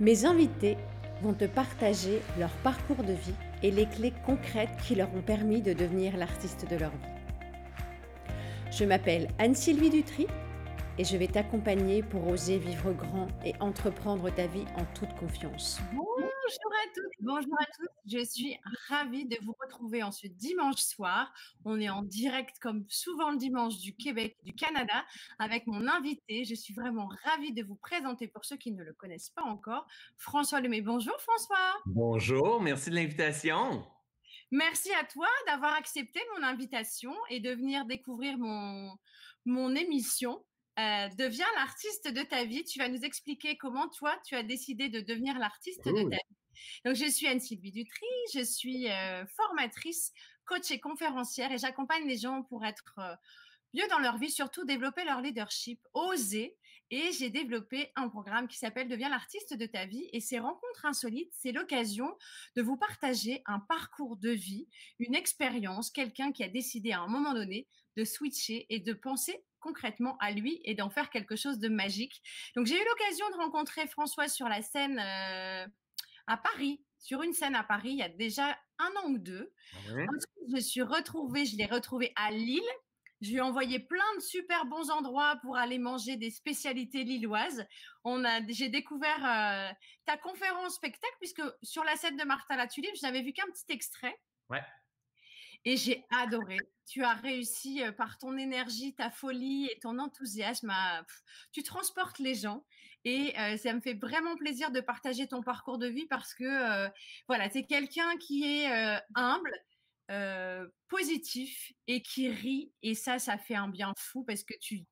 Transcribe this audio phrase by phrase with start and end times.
[0.00, 0.78] Mes invités
[1.22, 5.60] vont te partager leur parcours de vie et les clés concrètes qui leur ont permis
[5.60, 8.34] de devenir l'artiste de leur vie.
[8.72, 10.26] Je m'appelle Anne-Sylvie Dutry
[11.00, 15.80] et je vais t'accompagner pour oser vivre grand et entreprendre ta vie en toute confiance.
[15.94, 17.88] Bonjour à toutes, bonjour à tous.
[18.04, 21.32] Je suis ravie de vous retrouver en ce dimanche soir.
[21.64, 25.06] On est en direct comme souvent le dimanche du Québec, du Canada,
[25.38, 26.44] avec mon invité.
[26.44, 29.86] Je suis vraiment ravie de vous présenter pour ceux qui ne le connaissent pas encore,
[30.18, 30.82] François Lemay.
[30.82, 31.80] Bonjour François.
[31.86, 33.86] Bonjour, merci de l'invitation.
[34.50, 38.98] Merci à toi d'avoir accepté mon invitation et de venir découvrir mon,
[39.46, 40.44] mon émission.
[40.80, 42.64] Euh, deviens l'artiste de ta vie.
[42.64, 46.36] Tu vas nous expliquer comment toi, tu as décidé de devenir l'artiste de ta vie.
[46.84, 50.12] Donc, je suis Anne-Sylvie Dutry, je suis euh, formatrice,
[50.44, 53.14] coach et conférencière et j'accompagne les gens pour être euh,
[53.74, 56.56] mieux dans leur vie, surtout développer leur leadership, oser.
[56.92, 60.08] Et j'ai développé un programme qui s'appelle Deviens l'artiste de ta vie.
[60.12, 62.10] Et ces rencontres insolites, c'est l'occasion
[62.56, 64.66] de vous partager un parcours de vie,
[64.98, 69.44] une expérience, quelqu'un qui a décidé à un moment donné de switcher et de penser
[69.60, 72.22] concrètement à lui et d'en faire quelque chose de magique.
[72.56, 75.66] Donc j'ai eu l'occasion de rencontrer François sur la scène euh,
[76.26, 79.52] à Paris, sur une scène à Paris, il y a déjà un an ou deux.
[79.74, 82.60] Ah Ensuite, je suis retrouvée, je l'ai retrouvé à Lille.
[83.20, 87.66] Je lui ai envoyé plein de super bons endroits pour aller manger des spécialités lilloises.
[88.04, 89.72] On a, j'ai découvert euh,
[90.06, 93.46] ta conférence spectacle puisque sur la scène de Martin la Tulipe, je n'avais vu qu'un
[93.52, 94.18] petit extrait.
[94.48, 94.62] Ouais.
[95.64, 96.58] Et j'ai adoré.
[96.86, 100.72] Tu as réussi par ton énergie, ta folie et ton enthousiasme.
[101.52, 102.64] tu transportes les gens.
[103.04, 106.90] Et ça me fait vraiment plaisir de partager ton parcours de vie parce que
[107.28, 109.52] voilà, tu es quelqu'un qui est humble,
[110.88, 112.72] positif et qui rit.
[112.82, 114.84] Et ça, ça fait un bien fou parce que tu.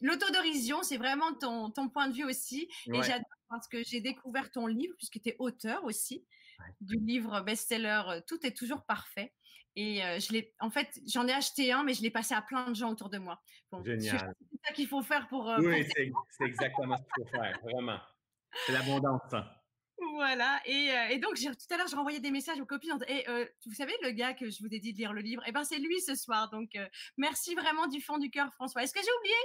[0.00, 2.68] L'autodérision, c'est vraiment ton, ton, point de vue aussi.
[2.92, 6.24] Et j'adore parce que j'ai découvert ton livre, puisque tu es auteur aussi
[6.80, 9.32] du livre best-seller Tout est toujours parfait.
[9.80, 12.68] Et je l'ai, en fait, j'en ai acheté un, mais je l'ai passé à plein
[12.68, 13.40] de gens autour de moi.
[13.84, 14.34] Génial.
[14.50, 15.54] C'est ça qu'il faut faire pour.
[15.58, 18.00] oui, c'est, exactement ce qu'il faut faire, vraiment.
[18.66, 19.34] C'est l'abondance.
[20.14, 20.60] Voilà.
[20.64, 22.98] Et, et, donc, tout à l'heure, j'ai renvoyé des messages aux copines.
[23.06, 23.24] Et
[23.66, 25.62] vous savez, le gars que je vous ai dit de lire le livre, eh ben,
[25.62, 26.50] c'est lui ce soir.
[26.50, 26.76] Donc,
[27.16, 28.82] merci vraiment du fond du cœur, François.
[28.82, 29.36] Est-ce que j'ai oublié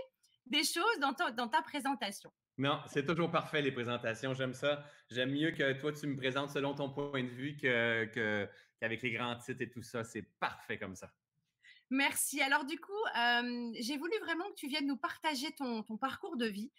[0.47, 2.31] des choses dans dans ta présentation?
[2.57, 4.33] Non, c'est toujours parfait les présentations.
[4.33, 4.83] J'aime ça.
[5.09, 8.47] J'aime mieux que toi, tu me présentes selon ton point de vue que,
[8.83, 10.03] qu'avec les grands titres et tout ça.
[10.03, 11.09] C'est parfait comme ça.
[11.89, 12.41] Merci.
[12.41, 12.91] Alors du coup,
[13.79, 16.71] j'ai voulu vraiment que tu viennes nous partager ton, parcours de vie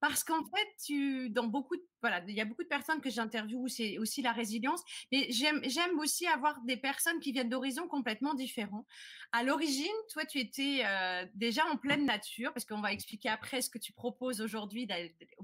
[0.00, 3.10] parce qu'en fait, tu, dans beaucoup de, voilà, il y a beaucoup de personnes que
[3.10, 7.86] j'interviewe où c'est aussi la résilience, mais j'aime, aussi avoir des personnes qui viennent d'horizons
[7.86, 8.86] complètement différents.
[9.32, 10.84] À l'origine, toi, tu étais
[11.34, 14.88] déjà en pleine nature parce qu'on va expliquer après ce que tu proposes aujourd'hui,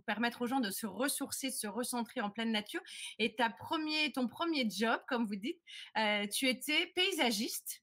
[0.07, 2.81] permettre aux gens de se ressourcer, de se recentrer en pleine nature.
[3.19, 5.61] Et ta premier, ton premier job, comme vous dites,
[6.33, 7.83] tu étais paysagiste.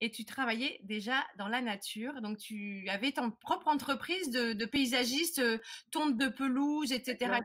[0.00, 2.20] Et tu travaillais déjà dans la nature.
[2.20, 5.58] Donc, tu avais ton propre entreprise de, paysagiste, euh,
[5.90, 7.38] tonte de pelouse, etc.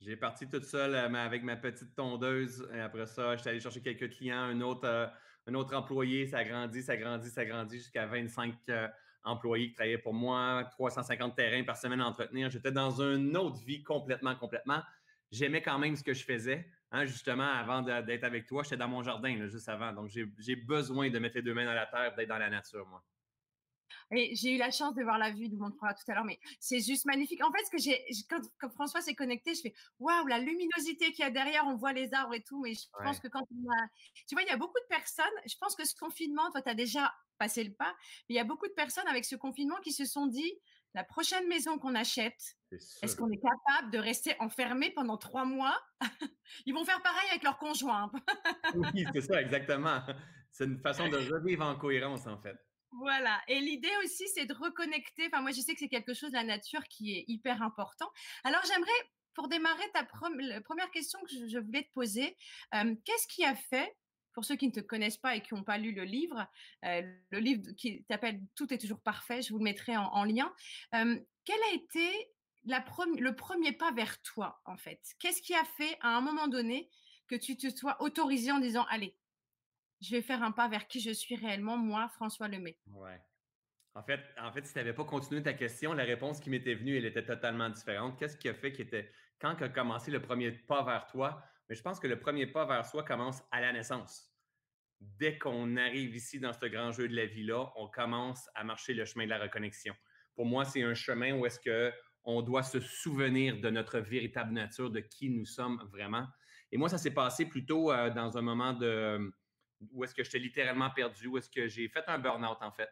[0.00, 2.68] J'ai parti toute seule euh, avec ma petite tondeuse.
[2.74, 5.06] Et après ça, j'étais allé chercher quelques clients, un autre, euh,
[5.46, 6.26] un autre employé.
[6.26, 8.54] Ça grandit, ça grandit, ça grandit jusqu'à 25
[9.24, 12.50] employés qui travaillaient pour moi, 350 terrains par semaine à entretenir.
[12.50, 14.80] J'étais dans une autre vie complètement, complètement.
[15.30, 16.66] J'aimais quand même ce que je faisais.
[16.90, 19.92] Hein, justement, avant d'être avec toi, j'étais dans mon jardin, juste avant.
[19.92, 22.86] Donc, j'ai besoin de mettre les deux mains dans la terre, d'être dans la nature,
[22.86, 23.04] moi.
[24.10, 26.24] Et j'ai eu la chance de voir la vue de mon frère tout à l'heure,
[26.24, 27.44] mais c'est juste magnifique.
[27.44, 31.24] En fait, ce que j'ai, quand, François s'est connecté, je fais waouh, la luminosité qu'il
[31.24, 32.62] y a derrière, on voit les arbres et tout.
[32.62, 33.88] Mais je pense que quand on a,
[34.26, 35.26] tu vois, il y a beaucoup de personnes.
[35.46, 37.94] Je pense que ce confinement, toi, tu as déjà passé le pas.
[38.28, 40.54] Mais il y a beaucoup de personnes avec ce confinement qui se sont dit
[40.94, 42.56] la prochaine maison qu'on achète,
[43.02, 45.78] est-ce qu'on est capable de rester enfermé pendant trois mois?
[46.66, 48.10] Ils vont faire pareil avec leur conjoint.
[48.74, 50.00] oui, c'est ça, exactement.
[50.50, 52.56] C'est une façon de revivre en cohérence, en fait.
[52.92, 53.40] Voilà.
[53.48, 55.26] Et l'idée aussi, c'est de reconnecter.
[55.26, 58.10] Enfin, moi, je sais que c'est quelque chose de la nature qui est hyper important.
[58.44, 58.90] Alors, j'aimerais,
[59.34, 62.36] pour démarrer, ta première question que je, voulais te poser,
[62.74, 63.94] euh, qu'est-ce qui a fait
[64.38, 66.46] pour ceux qui ne te connaissent pas et qui n'ont pas lu le livre,
[66.84, 70.54] euh, le livre qui s'appelle Tout est toujours parfait, je vous le mettrai en, lien.
[70.92, 72.08] Quel a été
[72.64, 75.00] le premier pas vers toi, en fait?
[75.18, 76.88] Qu'est-ce qui a fait, à un moment donné,
[77.26, 79.16] que tu te sois autorisé en disant, allez,
[80.00, 82.78] je vais faire un pas vers qui je suis réellement, moi, François Lemay?
[82.92, 83.20] Ouais.
[83.96, 86.76] En fait, en fait, si tu n'avais pas continué ta question, la réponse qui m'était
[86.76, 88.16] venue, elle était totalement différente.
[88.16, 89.10] Qu'est-ce qui a fait qui était
[89.40, 91.42] quand a commencé le premier pas vers toi?
[91.68, 94.27] Mais je pense que le premier pas vers soi commence à la naissance
[95.00, 98.94] dès qu'on arrive ici dans ce grand jeu de la vie-là, on commence à marcher
[98.94, 99.94] le chemin de la reconnexion.
[100.34, 101.92] Pour moi, c'est un chemin où est-ce
[102.24, 106.26] on doit se souvenir de notre véritable nature, de qui nous sommes vraiment.
[106.70, 108.78] Et moi, ça s'est passé plutôt euh, dans un moment
[109.92, 112.90] où est-ce que j'étais littéralement perdu, où est-ce que j'ai fait un burn-out en fait.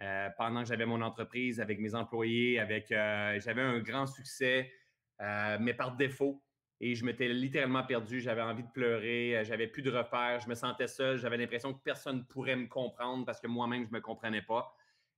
[0.00, 4.72] Euh, pendant que j'avais mon entreprise avec mes employés, avec euh, j'avais un grand succès,
[5.20, 6.42] mais par défaut.
[6.80, 8.20] Et je m'étais littéralement perdu.
[8.20, 9.42] J'avais envie de pleurer.
[9.44, 10.40] J'avais plus de repères.
[10.40, 11.18] Je me sentais seul.
[11.18, 14.42] J'avais l'impression que personne ne pourrait me comprendre parce que moi-même, je ne me comprenais
[14.42, 14.72] pas.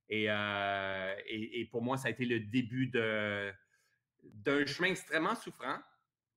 [0.09, 5.77] Et, et, pour moi, ça a été le début d'un chemin extrêmement souffrant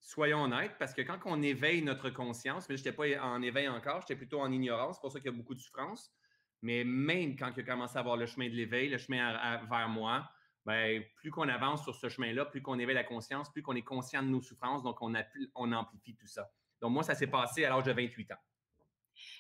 [0.05, 3.69] soyons honnêtes, parce que quand on éveille notre conscience, mais je n'étais pas en éveil
[3.69, 6.13] encore, j'étais plutôt en ignorance, c'est pour ça qu'il y a beaucoup de souffrance.
[6.61, 9.89] Mais même quand il a commencé à avoir le chemin de l'éveil, le chemin vers
[9.89, 10.31] moi,
[10.65, 13.83] ben, plus qu'on avance sur ce chemin-là, plus qu'on éveille la conscience, plus qu'on est
[13.83, 15.13] conscient de nos souffrances, donc on,
[15.55, 16.51] on amplifie tout ça.
[16.81, 18.39] Donc moi, ça s'est passé à l'âge de 28 ans.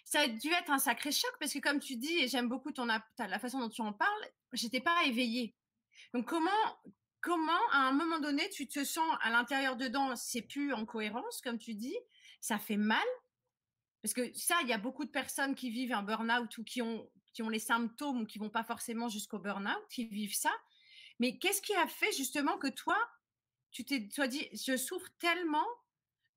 [0.05, 2.73] Ça a dû être un sacré choc parce que comme tu dis, et j'aime beaucoup
[2.73, 5.55] ton, la façon dont tu en parles, j'étais pas éveillée.
[6.13, 6.51] Donc comment,
[7.21, 11.41] comment, à un moment donné, tu te sens à l'intérieur dedans, c'est plus en cohérence,
[11.41, 11.97] comme tu dis,
[12.41, 13.07] ça fait mal?
[14.03, 16.83] Parce que ça, il y a beaucoup de personnes qui vivent un burn-out ou qui
[16.83, 20.53] ont, qui ont les symptômes ou qui vont pas forcément jusqu'au burn-out, qui vivent ça.
[21.21, 22.97] Mais qu'est-ce qui a fait justement que toi,
[23.71, 25.67] tu t'es dit, je souffre tellement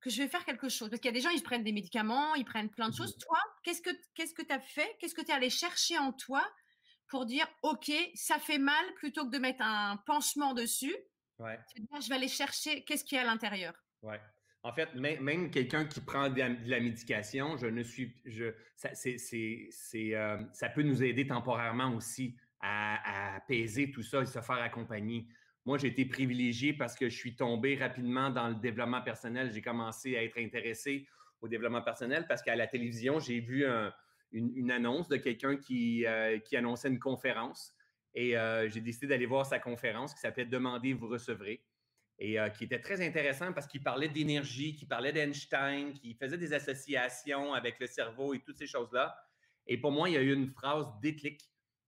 [0.02, 0.90] que je vais faire quelque chose?
[0.90, 2.98] Parce qu'il y a des gens, ils prennent des médicaments, ils prennent plein de mmh
[2.98, 3.18] choses.
[3.18, 4.96] Toi, qu'est-ce que qu'est-ce que tu as fait?
[5.00, 6.48] Qu'est-ce que tu es allé chercher en toi
[7.08, 10.96] pour dire OK, ça fait mal plutôt que de mettre un pansement dessus.
[11.40, 11.58] Ouais.
[11.76, 13.74] je vais aller chercher qu'est-ce qu'il y a à l'intérieur?
[14.02, 14.20] Ouais.
[14.64, 19.70] En fait, même, quelqu'un qui prend de la, médication, je ne suis, je, ça, c'est,
[19.96, 25.28] euh, ça peut nous aider temporairement aussi à, apaiser tout ça et se faire accompagner.
[25.66, 29.52] Moi, j'ai été privilégié parce que je suis tombé rapidement dans le développement personnel.
[29.54, 31.08] J'ai commencé à être intéressé
[31.42, 33.94] au développement personnel parce qu'à la télévision, j'ai vu un,
[34.32, 37.74] une, annonce de quelqu'un qui, euh, annonçait une conférence.
[38.14, 41.64] Et euh, j'ai décidé d'aller voir sa conférence qui s'appelait Demandez, vous recevrez.
[42.20, 46.38] Et euh, qui était très intéressant parce qu'il parlait d'énergie, qui parlait d'Einstein, qui faisait
[46.38, 49.16] des associations avec le cerveau et toutes ces choses-là.
[49.68, 51.42] Et pour moi, il y a eu une phrase déclic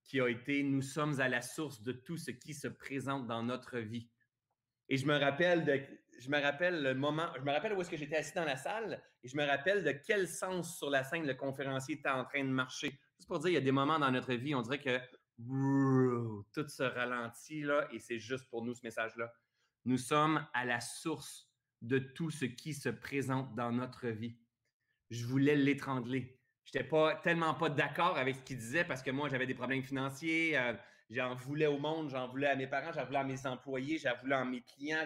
[0.10, 3.44] qui a été Nous sommes à la source de tout ce qui se présente dans
[3.44, 4.10] notre vie.
[4.90, 5.80] Et je me rappelle de,
[6.20, 8.58] je me rappelle le moment, je me rappelle où est-ce que j'étais assis dans la
[8.58, 12.26] salle et je me rappelle de quel sens sur la scène le conférencier était en
[12.26, 13.00] train de marcher.
[13.18, 14.98] Juste pour dire, il y a des moments dans notre vie, on dirait que
[16.54, 19.32] tout se ralentit là et c'est juste pour nous ce message-là.
[19.86, 21.52] Nous sommes à la source
[21.82, 24.40] de tout ce qui se présente dans notre vie.
[25.12, 26.39] Je voulais l'étrangler.
[26.72, 29.56] Je n'étais pas tellement pas d'accord avec ce qu'il disait parce que moi, j'avais des
[29.56, 30.56] problèmes financiers.
[30.56, 30.74] Euh,
[31.10, 34.16] j'en voulais au monde, j'en voulais à mes parents, j'en voulais à mes employés, j'en
[34.22, 35.06] voulais à mes clients.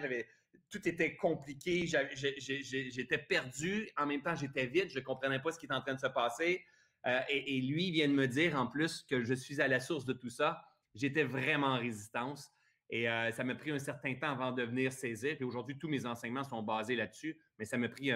[0.70, 5.66] Tout était compliqué, j'étais perdu, en même temps j'étais vide, je comprenais pas ce qui
[5.66, 6.62] était en train de se passer.
[7.06, 10.04] Euh, et, lui vient de me dire en plus que je suis à la source
[10.04, 10.62] de tout ça.
[10.94, 12.50] J'étais vraiment en résistance
[12.90, 15.36] et euh, ça m'a pris un certain temps avant de venir saisir.
[15.38, 18.10] Et aujourd'hui, tous mes enseignements sont basés là-dessus, mais ça m'a pris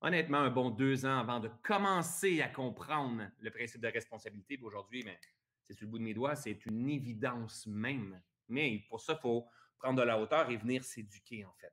[0.00, 4.58] honnêtement un bon deux ans avant de commencer à comprendre le principe de responsabilité.
[4.62, 5.18] aujourd'hui, mais
[5.62, 8.20] c'est sur le bout de mes doigts, c'est une évidence même.
[8.48, 9.46] Mais pour ça, il faut
[9.78, 11.72] prendre de la hauteur et venir s'éduquer, en fait.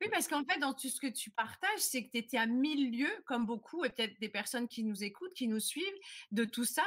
[0.00, 2.46] Oui, parce qu'en fait, dans tout ce que tu partages, c'est que tu étais à
[2.46, 5.98] mille lieues, comme beaucoup, et peut-être des personnes qui nous écoutent, qui nous suivent,
[6.30, 6.84] de tout ça.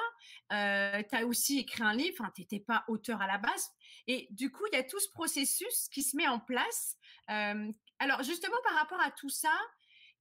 [0.52, 3.72] Euh, tu as aussi écrit un livre, enfin, tu n'étais pas auteur à la base.
[4.08, 6.98] Et du coup, il y a tout ce processus qui se met en place.
[7.30, 9.54] Euh, alors, justement, par rapport à tout ça,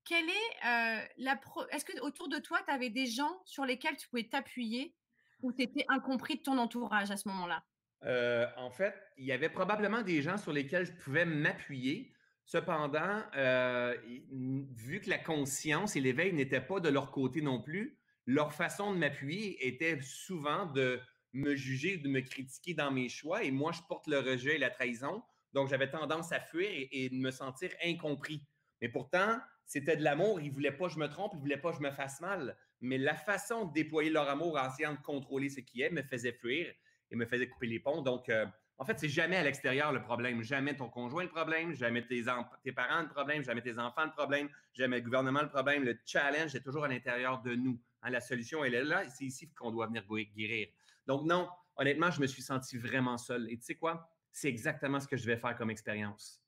[0.07, 1.39] quelle est euh, la
[1.73, 4.95] Est-ce que autour de toi, tu avais des gens sur lesquels tu pouvais t'appuyer
[5.43, 7.63] ou tu étais incompris de ton entourage à ce moment-là?
[8.05, 12.13] Euh, en fait, il y avait probablement des gens sur lesquels je pouvais m'appuyer.
[12.45, 13.97] Cependant, euh,
[14.31, 18.93] vu que la conscience et l'éveil n'étaient pas de leur côté non plus, leur façon
[18.93, 21.01] de m'appuyer était souvent de
[21.33, 23.43] me juger, de me critiquer dans mes choix.
[23.43, 25.23] Et moi, je porte le rejet et la trahison.
[25.53, 28.45] Donc, j'avais tendance à fuir et, de me sentir incompris.
[28.81, 30.41] Mais pourtant, c'était de l'amour.
[30.41, 31.91] Ils ne voulaient pas que je me trompe, ils ne voulaient pas que je me
[31.91, 32.57] fasse mal.
[32.81, 36.03] Mais la façon de déployer leur amour en essayant de contrôler ce qui est me
[36.03, 36.73] faisait fuir
[37.11, 38.01] et me faisait couper les ponts.
[38.01, 38.47] Donc, euh,
[38.79, 40.43] en fait, c'est jamais à l'extérieur le problème.
[40.43, 44.49] Jamais ton conjoint le problème, jamais tes, parents le problème, jamais tes enfants le problème,
[44.73, 45.83] jamais le gouvernement le problème.
[45.83, 47.81] Le challenge est toujours à l'intérieur de nous.
[48.03, 49.09] Hein, la solution, elle est là.
[49.09, 50.05] C'est ici qu'on doit venir
[50.37, 50.69] guérir.
[51.07, 53.51] Donc, non, honnêtement, je me suis senti vraiment seul.
[53.51, 54.11] Et tu sais quoi?
[54.31, 56.43] C'est exactement ce que je vais faire comme expérience.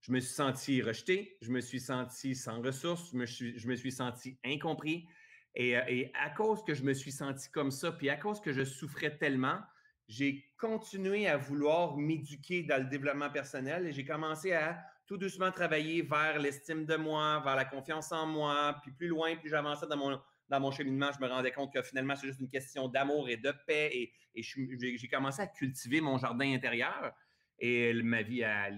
[0.00, 3.68] Je me suis senti rejeté, je me suis senti sans ressources, je me suis, je
[3.68, 5.06] me suis senti incompris.
[5.54, 8.40] Et, euh, et, à cause que je me suis senti comme ça, puis à cause
[8.40, 9.60] que je souffrais tellement,
[10.06, 15.50] j'ai continué à vouloir m'éduquer dans le développement personnel et j'ai commencé à tout doucement
[15.50, 18.76] travailler vers l'estime de moi, vers la confiance en moi.
[18.82, 21.82] Puis plus loin, plus j'avançais dans mon, dans mon cheminement, je me rendais compte que
[21.82, 23.90] finalement, c'est juste une question d'amour et de paix.
[23.92, 27.12] Et, et j'ai commencé à cultiver mon jardin intérieur.
[27.58, 28.70] Et ma vie a,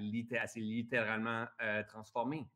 [0.46, 2.46] s'est littéralement euh, transformée.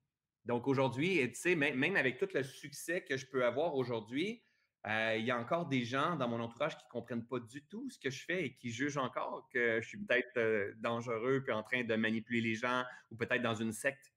[0.45, 4.43] Donc aujourd'hui, tu sais, même, avec tout le succès que je peux avoir aujourd'hui,
[4.87, 7.65] euh, il y a encore des gens dans mon entourage qui ne comprennent pas du
[7.65, 11.43] tout ce que je fais et qui jugent encore que je suis peut-être euh, dangereux
[11.43, 14.13] puis en train de manipuler les gens ou peut-être dans une secte.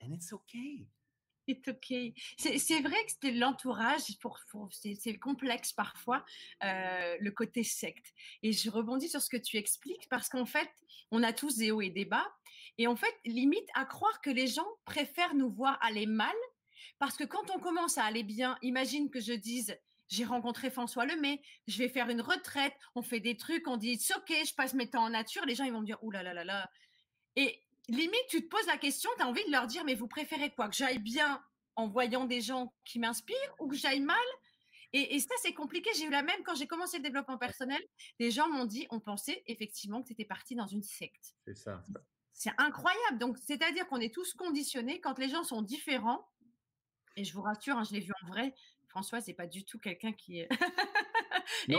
[0.00, 0.86] And it's okay.
[1.64, 2.14] C'est OK.
[2.36, 4.38] C'est vrai que c'était l'entourage, pour,
[4.70, 6.24] c'est complexe parfois,
[6.64, 8.12] euh, le côté secte.
[8.42, 10.70] Et je rebondis sur ce que tu expliques parce qu'en fait,
[11.10, 12.26] on a tous des hauts et des bas.
[12.78, 16.34] Et en fait, limite à croire que les gens préfèrent nous voir aller mal
[16.98, 19.76] parce que quand on commence à aller bien, imagine que je dise
[20.08, 23.96] j'ai rencontré François Lemay, je vais faire une retraite, on fait des trucs, on dit
[23.96, 26.10] c'est ok, je passe mes temps en nature, les gens ils vont me dire ouh
[26.10, 26.70] là là là là.
[27.36, 27.62] Et
[27.96, 30.50] limite, tu te poses la question, tu as envie de leur dire, mais vous préférez
[30.50, 30.68] quoi?
[30.68, 31.42] Que j'aille bien
[31.76, 34.16] en voyant des gens qui m'inspirent ou que j'aille mal?
[34.94, 35.88] Et, ça, c'est compliqué.
[35.96, 37.80] J'ai eu la même quand j'ai commencé le développement personnel.
[38.18, 41.34] Les gens m'ont dit, on pensait effectivement que tu étais parti dans une secte.
[41.46, 41.82] C'est ça.
[42.34, 43.18] C'est incroyable.
[43.18, 46.28] Donc, c'est-à-dire qu'on est tous conditionnés quand les gens sont différents.
[47.16, 48.54] Et je vous rassure, hein, je l'ai vu en vrai.
[48.88, 50.40] François, c'est pas du tout quelqu'un qui.
[51.68, 51.78] et,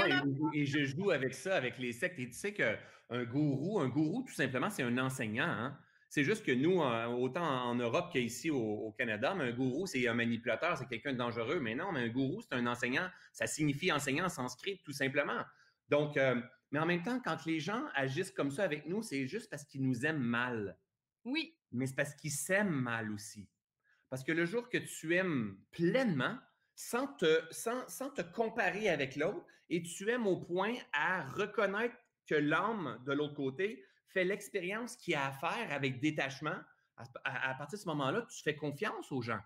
[0.54, 2.18] et, je joue avec ça, avec les sectes.
[2.18, 5.46] Et tu sais qu'un gourou, un gourou, tout simplement, c'est un enseignant.
[5.46, 5.78] Hein?
[6.14, 6.80] C'est juste que nous,
[7.20, 11.60] autant en Europe qu'ici au, Canada, un gourou, c'est un manipulateur, c'est quelqu'un de dangereux.
[11.60, 13.10] Mais non, mais un gourou, c'est un enseignant.
[13.32, 15.44] Ça signifie enseignant en sanskrit, tout simplement.
[15.90, 16.40] Donc, euh,
[16.70, 19.64] mais en même temps, quand les gens agissent comme ça avec nous, c'est juste parce
[19.64, 20.78] qu'ils nous aiment mal.
[21.26, 21.58] Oui.
[21.72, 23.50] Mais c'est parce qu'ils s'aiment mal aussi.
[24.12, 26.38] Parce que le jour que tu aimes pleinement,
[26.76, 31.96] sans te, sans, sans te comparer avec l'autre, et tu aimes au point à reconnaître
[32.28, 36.56] que l'âme de l'autre côté fais l'expérience qu'il y a à faire avec détachement,
[36.98, 39.40] à, partir de ce moment-là, tu fais confiance aux gens.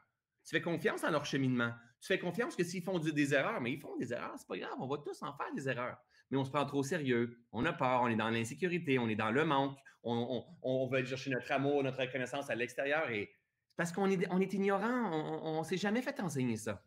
[0.45, 1.71] Tu fais confiance dans leur cheminement.
[1.99, 4.57] Tu fais confiance que s'ils font des erreurs, mais ils font des erreurs, c'est pas
[4.57, 5.97] grave, on va tous en faire des erreurs.
[6.29, 9.07] Mais on se prend trop au sérieux, on a peur, on est dans l'insécurité, on
[9.07, 13.33] est dans le manque, on, on, veut chercher notre amour, notre reconnaissance à l'extérieur et
[13.75, 15.11] parce qu'on est, on est ignorant,
[15.43, 16.83] on ne s'est jamais fait enseigner ça.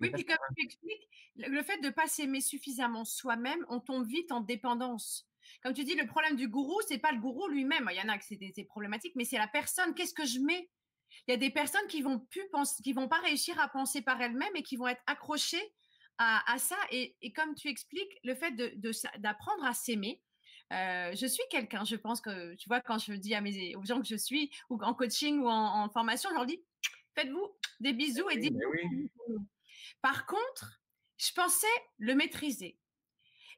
[0.00, 4.06] Oui, puis comme tu expliques, le fait de ne pas s'aimer suffisamment soi-même, on tombe
[4.06, 5.28] vite en dépendance.
[5.62, 7.88] Comme tu dis, le problème du gourou, c'est pas le gourou lui-même.
[7.90, 9.94] Il y en a que c'est problématique, mais c'est la personne.
[9.94, 10.70] Qu'est-ce que je mets?
[11.26, 14.02] Il y a des personnes qui vont plus penser, qui vont pas réussir à penser
[14.02, 15.72] par elles-mêmes et qui vont être accrochées
[16.18, 16.76] à, ça.
[16.90, 18.52] Et, comme tu expliques, le fait
[19.18, 20.22] d'apprendre à s'aimer.
[20.72, 23.84] Euh, je suis quelqu'un, je pense que, tu vois, quand je dis à mes, aux
[23.84, 26.62] gens que je suis, ou en coaching ou en, formation, je leur dis,
[27.14, 27.46] faites-vous
[27.80, 28.56] des bisous et dites
[30.00, 30.80] Par contre,
[31.18, 31.66] je pensais
[31.98, 32.78] le maîtriser.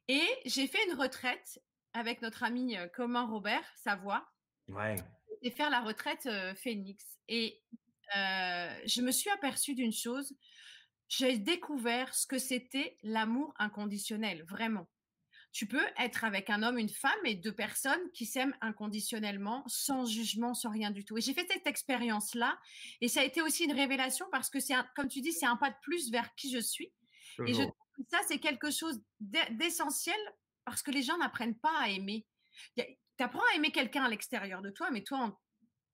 [0.09, 1.63] Et j'ai fait une retraite
[1.95, 4.29] avec notre ami commun Robert Savoie.
[4.69, 4.97] Ouais.
[5.43, 6.29] Et faire la retraite
[6.63, 7.19] Phoenix.
[7.29, 7.63] Et
[8.13, 10.37] je me suis aperçue d'une chose.
[11.09, 14.89] J'ai découvert ce que c'était l'amour inconditionnel, vraiment.
[15.53, 20.05] Tu peux être avec un homme, une femme et deux personnes qui s'aiment inconditionnellement, sans
[20.05, 21.17] jugement, sans rien du tout.
[21.17, 22.59] Et j'ai fait cette expérience-là.
[23.01, 25.57] Et ça a été aussi une révélation parce que c'est, comme tu dis, c'est un
[25.57, 26.93] pas de plus vers qui je suis.
[27.47, 30.19] Et je trouve que ça, c'est quelque chose d'essentiel
[30.65, 32.27] parce que les gens n'apprennent pas à aimer.
[32.77, 32.85] Tu
[33.19, 35.39] apprends à aimer quelqu'un à l'extérieur de toi, mais toi,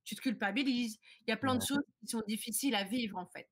[0.04, 0.98] tu te culpabilises.
[1.26, 3.48] Il y a plein de choses qui sont difficiles à vivre, en fait.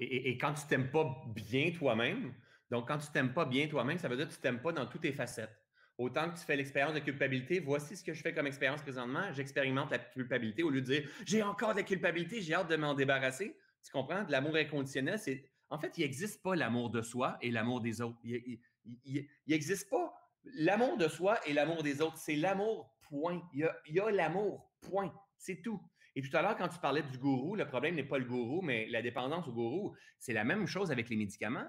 [0.00, 2.34] Et, quand tu t'aimes pas bien toi-même,
[2.70, 4.86] donc quand tu t'aimes pas bien toi-même, ça veut dire que tu t'aimes pas dans
[4.86, 5.56] toutes tes facettes.
[5.98, 9.30] Autant que tu fais l'expérience de culpabilité, voici ce que je fais comme expérience présentement,
[9.32, 12.76] j'expérimente la culpabilité au lieu de dire j'ai encore de la culpabilité, j'ai hâte de
[12.76, 13.56] m'en débarrasser.
[13.84, 14.24] Tu comprends?
[14.24, 15.48] De l'amour inconditionnel, c'est.
[15.68, 18.18] En fait, il n'existe pas l'amour de soi et l'amour des autres.
[18.24, 20.12] Il n'existe pas
[20.44, 23.42] L'amour de soi et l'amour des autres, c'est l'amour, point.
[23.52, 25.12] Il y a, l'amour, point.
[25.38, 25.80] C'est tout.
[26.14, 28.60] Et tout à l'heure, quand tu parlais du gourou, le problème n'est pas le gourou,
[28.60, 29.94] mais la dépendance au gourou.
[30.18, 31.68] C'est la même chose avec les médicaments.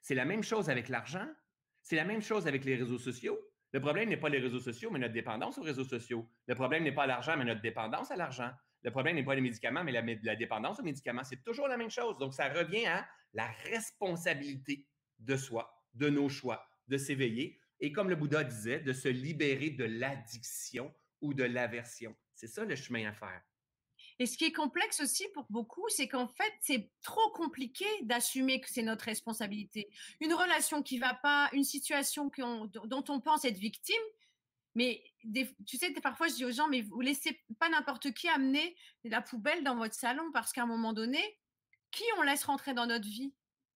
[0.00, 1.26] C'est la même chose avec l'argent.
[1.82, 3.38] C'est la même chose avec les réseaux sociaux.
[3.72, 6.30] Le problème n'est pas les réseaux sociaux, mais notre dépendance aux réseaux sociaux.
[6.46, 8.50] Le problème n'est pas l'argent, mais notre dépendance à l'argent.
[8.82, 11.24] Le problème n'est pas les médicaments, mais la, dépendance aux médicaments.
[11.24, 12.16] C'est toujours la même chose.
[12.18, 14.86] Donc, ça revient à la responsabilité
[15.18, 19.68] de soi, de nos choix, de s'éveiller et comme le Bouddha disait, de se libérer
[19.68, 22.16] de l'addiction ou de l'aversion.
[22.34, 23.42] C'est ça le chemin à faire.
[24.18, 28.62] Et ce qui est complexe aussi pour beaucoup, c'est qu'en fait, c'est trop compliqué d'assumer
[28.62, 29.90] que c'est notre responsabilité.
[30.20, 32.30] Une relation qui va pas, une situation
[32.86, 34.02] dont on pense être victime,
[34.74, 35.04] mais
[35.66, 39.20] tu sais, parfois je dis aux gens, mais vous laissez pas n'importe qui amener la
[39.20, 41.22] poubelle dans votre salon parce qu'à un moment donné,
[41.90, 43.34] qui on laisse rentrer dans notre vie?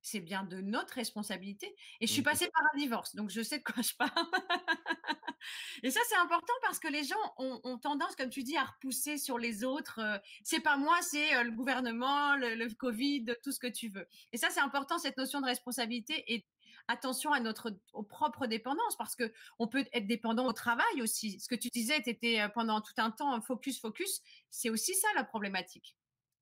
[0.09, 1.75] C'est bien de notre responsabilité.
[2.01, 4.11] Et je suis mmh passée par un divorce, donc je sais de quoi je parle.
[5.83, 9.19] et ça, c'est important parce que les gens ont, tendance, comme tu dis, à repousser
[9.19, 10.01] sur les autres.
[10.45, 14.07] c'est pas moi, c'est le gouvernement, le, Covid, tout ce que tu veux.
[14.33, 16.25] Et ça, c'est important, cette notion de responsabilité.
[16.33, 16.47] Et
[16.89, 21.39] attention à notre propre dépendance parce que on peut être dépendant au travail aussi.
[21.39, 24.23] Ce que tu disais, tu étais euh, pendant tout un temps focus, focus.
[24.51, 25.97] C'est aussi ça la problématique.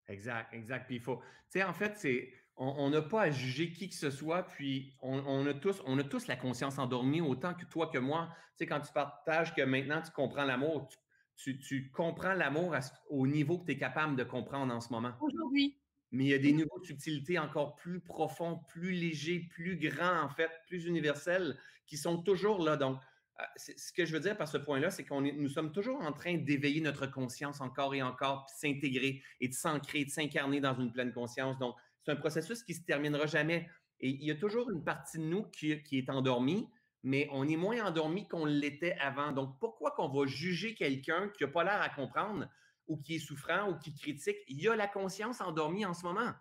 [0.08, 0.86] Exact, exact.
[0.86, 1.16] Puis il faut,
[1.50, 4.94] tu sais, en fait, c'est, on n'a pas à juger qui que ce soit, puis
[5.02, 8.30] on, a tous, on a tous la conscience endormie autant que toi que moi.
[8.52, 10.88] Tu sais, quand tu partages que maintenant tu comprends l'amour,
[11.36, 12.74] tu, comprends l'amour
[13.10, 15.12] au niveau que tu es capable de comprendre en ce moment.
[15.20, 15.76] Aujourd'hui.
[16.12, 20.22] Mais il y a des niveaux de subtilité encore plus profonds, plus légers, plus grands,
[20.22, 22.76] en fait, plus universels, qui sont toujours là.
[22.76, 22.98] Donc,
[23.38, 26.12] euh, ce que je veux dire par ce point-là, c'est qu'on nous sommes toujours en
[26.12, 30.78] train d'éveiller notre conscience encore et encore, puis s'intégrer et de s'ancrer, de s'incarner dans
[30.78, 31.58] une pleine conscience.
[31.58, 31.74] Donc,
[32.06, 33.68] c'est un processus qui se terminera jamais.
[33.98, 36.68] Et il y a toujours une partie de nous qui, est endormie,
[37.02, 39.32] mais on est moins endormi qu'on l'était avant.
[39.32, 42.48] Donc, pourquoi qu'on va juger quelqu'un qui n'a pas l'air à comprendre
[42.86, 44.36] ou qui est souffrant ou qui critique?
[44.46, 46.32] Il y a la conscience endormie en ce moment.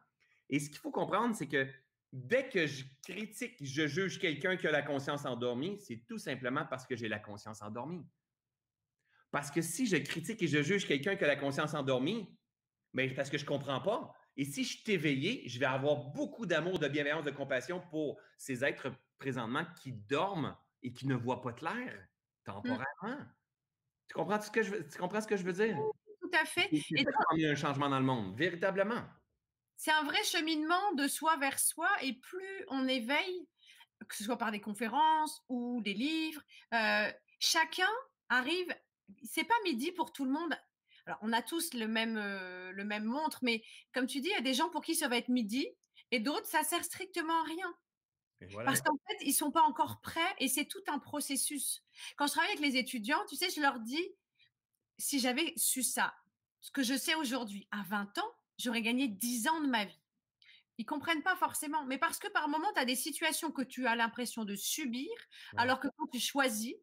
[0.50, 1.68] Et ce qu'il faut comprendre, c'est que
[2.14, 6.66] dès que je critique, je juge quelqu'un qui a la conscience endormie, c'est tout simplement
[6.70, 8.06] parce que j'ai la conscience endormie.
[9.32, 12.30] Parce que si je critique et je juge quelqu'un qui a la conscience endormie,
[12.94, 14.14] ben, parce que je ne comprends pas.
[14.38, 18.66] Et si je t'éveillais, je vais avoir beaucoup d'amour, de bienveillance, de compassion pour ces
[18.66, 22.44] êtres présentement qui dorment et qui ne voient pas clair mmh.
[22.44, 23.26] temporairement.
[24.08, 25.78] Tu, comprends ce que je veux, tu comprends ce que je veux dire?
[26.22, 26.68] Tout à fait.
[26.72, 26.84] Et
[27.38, 29.04] y a un changement dans le monde, véritablement.
[29.78, 33.48] C'est un vrai cheminement de soi vers soi et plus on éveille,
[34.08, 36.42] que ce soit par des conférences ou des livres,
[36.74, 37.90] euh, chacun
[38.30, 38.74] arrive,
[39.24, 40.56] c'est pas midi pour tout le monde
[41.06, 44.34] alors, on a tous le même, euh, le même montre, mais comme tu dis, il
[44.34, 45.68] y a des gens pour qui ça va être midi
[46.12, 47.78] et d'autres, ça sert strictement à rien.
[48.66, 51.84] Parce qu'en fait, ils sont pas encore prêts et c'est tout un processus.
[52.18, 54.04] Quand je travaille avec les étudiants, tu sais, je leur dis,
[54.98, 56.14] si j'avais su ça,
[56.60, 60.00] ce que je sais aujourd'hui, à 20 ans, j'aurais gagné 10 ans de ma vie.
[60.78, 63.88] Ils comprennent pas forcément, mais parce que par moment, tu as des situations que tu
[63.88, 65.10] as l'impression de subir,
[65.56, 66.76] alors que quand tu choisis,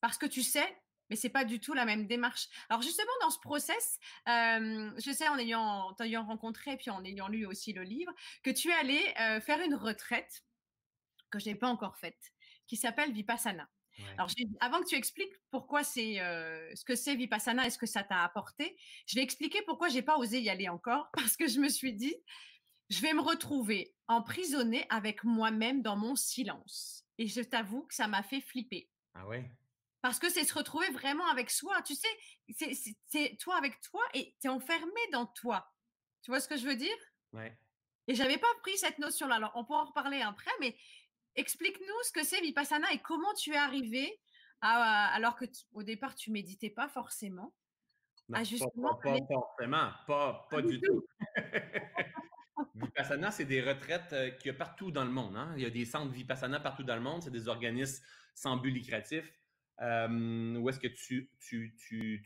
[0.00, 0.76] parce que tu sais,
[1.10, 2.48] mais c'est pas du tout la même démarche.
[2.68, 7.46] Alors justement dans ce process, je sais en ayant, t'ayant rencontré puis en ayant lu
[7.46, 9.00] aussi le livre, que tu es allé
[9.40, 10.44] faire une retraite
[11.30, 12.18] que je n'ai pas encore faite,
[12.66, 13.68] qui s'appelle Vipassana.
[14.16, 16.16] Alors avant que tu expliques pourquoi c'est
[16.74, 20.02] ce que c'est Vipassana et ce que ça t'a apporté, je vais expliquer pourquoi j'ai
[20.02, 22.14] pas osé y aller encore parce que je me suis dit
[22.88, 27.04] je vais me retrouver emprisonnée avec moi-même dans mon silence.
[27.18, 28.88] Et je t'avoue que ça m'a fait flipper.
[29.14, 29.48] Ah ouais?
[30.02, 31.80] Parce que c'est se retrouver vraiment avec soi.
[31.82, 32.08] Tu sais,
[33.06, 35.70] c'est toi avec toi et tu es enfermé dans toi.
[36.22, 36.96] Tu vois ce que je veux dire?
[37.32, 37.56] Ouais.
[38.06, 39.36] Et j'avais pas pris cette notion-là.
[39.36, 40.76] Alors, on pourra en reparler après, mais
[41.36, 44.20] explique-nous ce que c'est Vipassana et comment tu es arrivé
[44.62, 47.54] alors que au départ, tu méditais pas forcément.
[48.30, 49.92] pas, forcément,
[50.50, 51.06] pas, du tout.
[52.74, 55.34] Vipassana, c'est des retraites euh, qu'il y a partout dans le monde.
[55.34, 55.54] Hein.
[55.56, 57.22] Il y a des centres Vipassana partout dans le monde.
[57.22, 59.32] C'est des organismes sans but lucratif
[59.82, 61.30] euh, où est-ce que tu,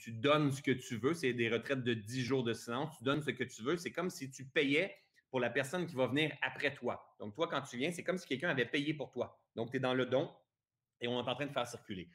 [0.09, 1.15] donnes ce que tu veux?
[1.15, 2.97] C'est des retraites de 10 jours de silence.
[2.99, 3.77] Tu donnes ce que tu veux.
[3.77, 4.97] C'est comme si tu payais
[5.31, 7.15] pour la personne qui va venir après toi.
[7.19, 9.41] Donc, toi, quand tu viens, c'est comme si quelqu'un avait payé pour toi.
[9.55, 10.31] Donc, tu es dans le don
[11.01, 12.09] et on est en train de faire circuler.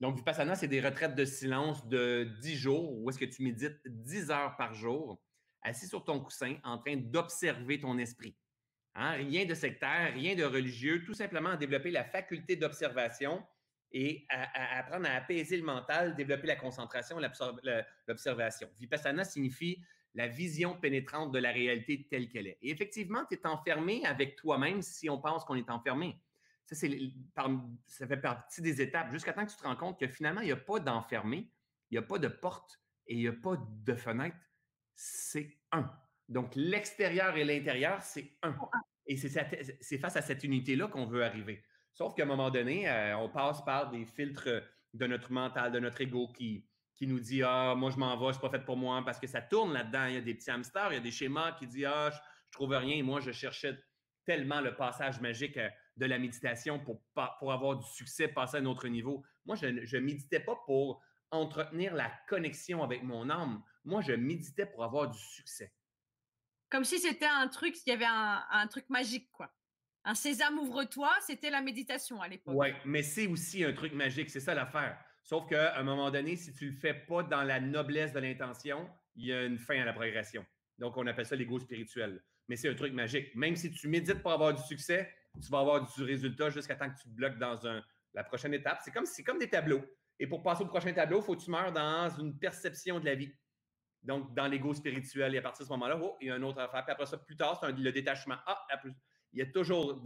[0.00, 3.80] Donc, Vipassana, c'est des retraites de silence de 10 jours où est-ce que tu médites
[3.86, 5.20] 10 heures par jour,
[5.62, 8.36] assis sur ton coussin, en train d'observer ton esprit.
[8.94, 9.12] Hein?
[9.12, 13.44] Rien de sectaire, rien de religieux, tout simplement développer la faculté d'observation
[13.94, 17.18] et à, apprendre à apaiser le mental, développer la concentration,
[18.08, 18.68] l'observation.
[18.80, 19.80] Vipassana signifie
[20.14, 22.58] la vision pénétrante de la réalité telle qu'elle est.
[22.60, 26.20] Et effectivement, tu es enfermé avec toi-même si on pense qu'on est enfermé.
[26.66, 30.40] Ça, ça fait partie des étapes, jusqu'à temps que tu te rends compte que finalement,
[30.40, 31.48] il n'y a pas d'enfermé,
[31.90, 34.36] il n'y a pas de porte et il n'y a pas de fenêtre.
[34.96, 35.88] C'est un.
[36.28, 38.56] Donc, l'extérieur et l'intérieur, c'est un.
[39.06, 41.62] Et c'est face à cette unité-là qu'on veut arriver.
[41.94, 44.48] Sauf qu'à un moment donné, euh, on passe par des filtres
[44.92, 48.32] de notre mental, de notre ego qui, qui nous dit Ah, moi, je m'en vais,
[48.32, 50.06] c'est pas fait pour moi, parce que ça tourne là-dedans.
[50.06, 52.16] Il y a des petits hamsters, il y a des schémas qui disent Ah, je,
[52.16, 53.02] ne trouve rien.
[53.04, 53.78] Moi, je cherchais
[54.26, 57.00] tellement le passage magique euh, de la méditation pour,
[57.38, 59.22] pour avoir du succès, passer à un autre niveau.
[59.46, 63.62] Moi, je ne méditais pas pour entretenir la connexion avec mon âme.
[63.84, 65.72] Moi, je méditais pour avoir du succès.
[66.70, 69.54] Comme si c'était un truc, il y avait un, un truc magique, quoi.
[70.06, 72.54] Un sésame, ouvre-toi, c'était la méditation à l'époque.
[72.56, 74.98] Oui, mais c'est aussi un truc magique, c'est ça l'affaire.
[75.22, 78.20] Sauf qu'à un moment donné, si tu ne le fais pas dans la noblesse de
[78.20, 78.86] l'intention,
[79.16, 80.44] il y a une fin à la progression.
[80.78, 82.22] Donc, on appelle ça l'ego spirituel.
[82.48, 83.34] Mais c'est un truc magique.
[83.34, 85.10] Même si tu médites pour avoir du succès,
[85.42, 87.58] tu vas avoir du résultat jusqu'à temps que tu te bloques dans
[88.12, 88.80] la prochaine étape.
[88.82, 89.82] C'est comme, des tableaux.
[90.18, 93.06] Et pour passer au prochain tableau, il faut que tu meurs dans une perception de
[93.06, 93.32] la vie.
[94.02, 95.34] Donc, dans l'ego spirituel.
[95.34, 96.84] Et à partir de ce moment-là, oh, il y a une autre affaire.
[96.84, 98.36] Puis après ça, plus tard, c'est le détachement.
[98.46, 98.66] Ah,
[99.34, 100.02] Il y a toujours.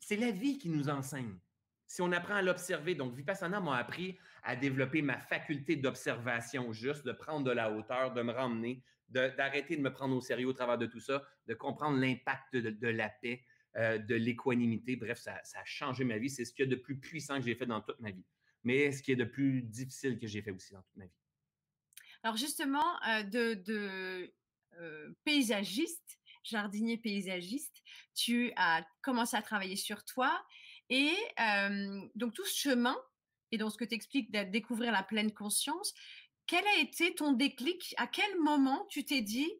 [0.00, 1.38] c'est la vie qui nous enseigne.
[1.86, 7.06] Si on apprend à l'observer, donc Vipassana m'a appris à développer ma faculté d'observation juste,
[7.06, 10.52] de prendre de la hauteur, de me ramener, d'arrêter de, me prendre au sérieux au
[10.52, 13.42] travers de tout ça, de comprendre l'impact de, la paix,
[13.76, 14.96] euh, de l'équanimité.
[14.96, 16.28] Bref, ça, a changé ma vie.
[16.28, 18.26] C'est ce qu'il y a de plus puissant que j'ai fait dans toute ma vie.
[18.64, 21.12] Mais ce qui est de plus difficile que j'ai fait aussi dans toute ma vie.
[22.22, 24.30] Alors justement, euh, de,
[24.78, 26.17] euh, paysagiste,
[26.48, 27.82] jardinier paysagiste,
[28.14, 30.44] tu as commencé à travailler sur toi
[30.90, 31.14] et
[32.14, 32.96] donc tout ce chemin,
[33.50, 35.94] et dans ce que tu expliques, de découvrir la pleine conscience,
[36.46, 37.94] quel a été ton déclic?
[37.98, 39.50] À quel moment tu t'es dit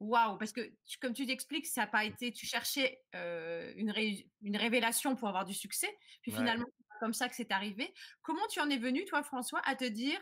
[0.00, 0.36] Waouh?
[0.36, 2.32] Parce que, comme tu t'expliques, ça n'a pas été.
[2.32, 3.94] Tu cherchais une,
[4.40, 7.92] une, révélation pour avoir du succès, puis finalement, c'est comme ça que c'est arrivé.
[8.22, 10.20] Comment tu en es venu, toi, François, à te dire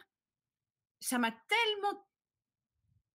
[1.01, 2.07] Ça m'a tellement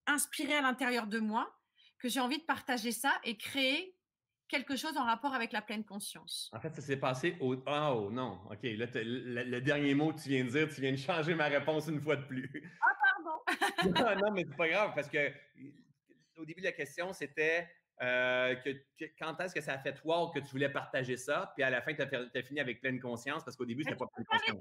[0.07, 1.55] inspiré à l'intérieur de moi
[1.99, 3.95] que j'ai envie de partager ça et créer
[4.47, 6.49] quelque chose en rapport avec la pleine conscience.
[6.53, 7.55] En fait, ça s'est passé au.
[7.55, 8.63] Oh non, OK.
[8.63, 11.87] Là, le, dernier mot que tu viens de dire, tu viens de changer ma réponse
[11.87, 12.71] une fois de plus.
[12.81, 14.15] Ah, pardon.
[14.19, 15.31] non, non, mais c'est pas grave parce que
[16.37, 17.67] au début de la question, c'était
[18.01, 21.63] euh, que, quand est-ce que ça a fait toi que tu voulais partager ça, puis
[21.63, 24.25] à la fin, tu as, fini avec pleine conscience parce qu'au début, c'était pas pleine
[24.25, 24.59] conscience.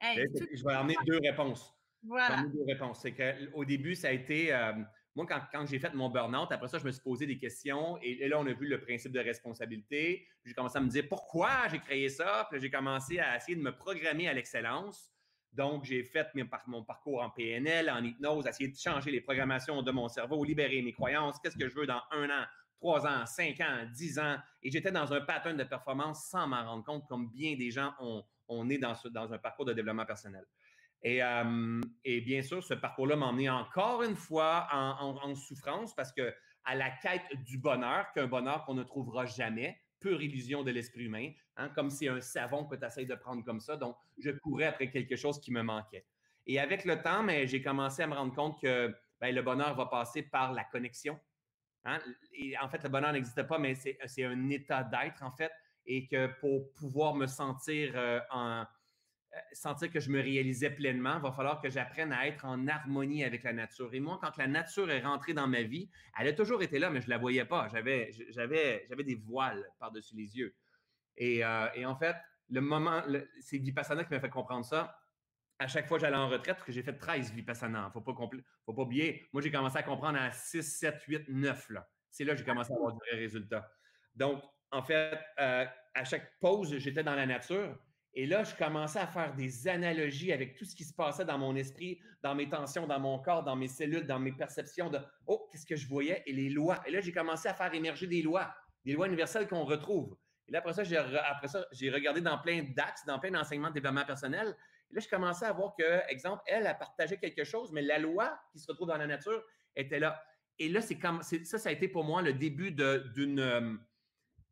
[0.00, 1.74] Je vais amener deux réponses.
[2.02, 2.44] Voilà.
[2.44, 3.00] deux réponses.
[3.02, 4.54] C'est qu'au début, ça a été.
[4.54, 4.72] Euh,
[5.18, 8.28] moi, quand, j'ai fait mon burn-out, après ça, je me suis posé des questions et,
[8.28, 10.24] là, on a vu le principe de responsabilité.
[10.44, 12.46] J'ai commencé à me dire pourquoi j'ai créé ça?
[12.48, 15.12] Puis j'ai commencé à essayer de me programmer à l'excellence.
[15.52, 16.28] Donc, j'ai fait
[16.68, 20.82] mon parcours en PNL, en hypnose, essayer de changer les programmations de mon cerveau, libérer
[20.82, 22.44] mes croyances, qu'est-ce que je veux dans un an,
[22.76, 24.36] trois ans, cinq ans, dix ans?
[24.62, 27.92] Et j'étais dans un pattern de performance sans m'en rendre compte, comme bien des gens
[27.98, 30.46] ont, on est dans, dans un parcours de développement personnel.
[31.02, 36.34] Et, bien sûr, ce parcours-là m'a emmené encore une fois en, souffrance parce que
[36.64, 41.04] à la quête du bonheur, qu'un bonheur qu'on ne trouvera jamais, pure illusion de l'esprit
[41.04, 43.76] humain, hein, comme c'est un savon que tu essaies de prendre comme ça.
[43.76, 46.04] Donc, je courais après quelque chose qui me manquait.
[46.46, 49.86] Et avec le temps, j'ai commencé à me rendre compte que ben, le bonheur va
[49.86, 51.18] passer par la connexion.
[51.84, 51.98] Hein.
[52.60, 55.52] En fait, le bonheur n'existe pas, mais c'est un état d'être, en fait,
[55.86, 57.94] et que pour pouvoir me sentir
[58.30, 58.64] en euh,
[59.52, 63.24] sentir que je me réalisais pleinement, il va falloir que j'apprenne à être en harmonie
[63.24, 63.92] avec la nature.
[63.94, 66.90] Et moi, quand la nature est rentrée dans ma vie, elle a toujours été là,
[66.90, 67.68] mais je ne la voyais pas.
[67.68, 70.54] J'avais, j'avais, j'avais des voiles par-dessus les yeux.
[71.16, 72.16] Et, euh, en fait,
[72.50, 73.02] le moment,
[73.40, 74.98] c'est Vipassana qui m'a fait comprendre ça.
[75.58, 77.90] À chaque fois que j'allais en retraite, parce que j'ai fait 13 Vipassana, il ne
[77.90, 78.14] faut pas,
[78.64, 79.28] faut pas oublier.
[79.32, 81.70] Moi, j'ai commencé à comprendre à 6, 7, 8, 9.
[81.70, 81.88] Là.
[82.10, 83.68] C'est là que j'ai commencé à avoir des résultats.
[84.14, 87.76] Donc, en fait, euh, à chaque pause, j'étais dans la nature
[88.14, 91.38] et là, je commençais à faire des analogies avec tout ce qui se passait dans
[91.38, 94.98] mon esprit, dans mes tensions, dans mon corps, dans mes cellules, dans mes perceptions de
[95.26, 96.80] Oh, qu'est-ce que je voyais et les lois.
[96.86, 98.52] Et là, j'ai commencé à faire émerger des lois,
[98.84, 100.16] des lois universelles qu'on retrouve.
[100.48, 103.68] Et là, après ça, j'ai, après ça, j'ai regardé dans plein d'axes, dans plein d'enseignements
[103.68, 104.56] de développement personnel.
[104.90, 107.98] Et là, je commençais à voir que, exemple, elle a partagé quelque chose, mais la
[107.98, 109.44] loi qui se retrouve dans la nature
[109.76, 110.20] était là.
[110.58, 113.76] Et là, c'est comme ça, ça a été pour moi le début d'une euh,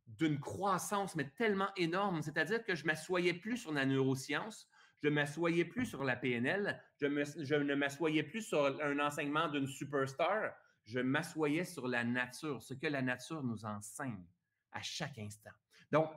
[0.07, 2.23] d'une croissance, mais tellement énorme.
[2.23, 4.69] C'est-à-dire que je m'assoyais plus sur la neuroscience,
[5.03, 10.53] je m'assoyais plus sur la PNL, je, ne m'assoyais plus sur un enseignement d'une superstar,
[10.85, 14.25] je m'assoyais sur la nature, ce que la nature nous enseigne
[14.73, 15.51] à chaque instant.
[15.91, 16.11] Donc,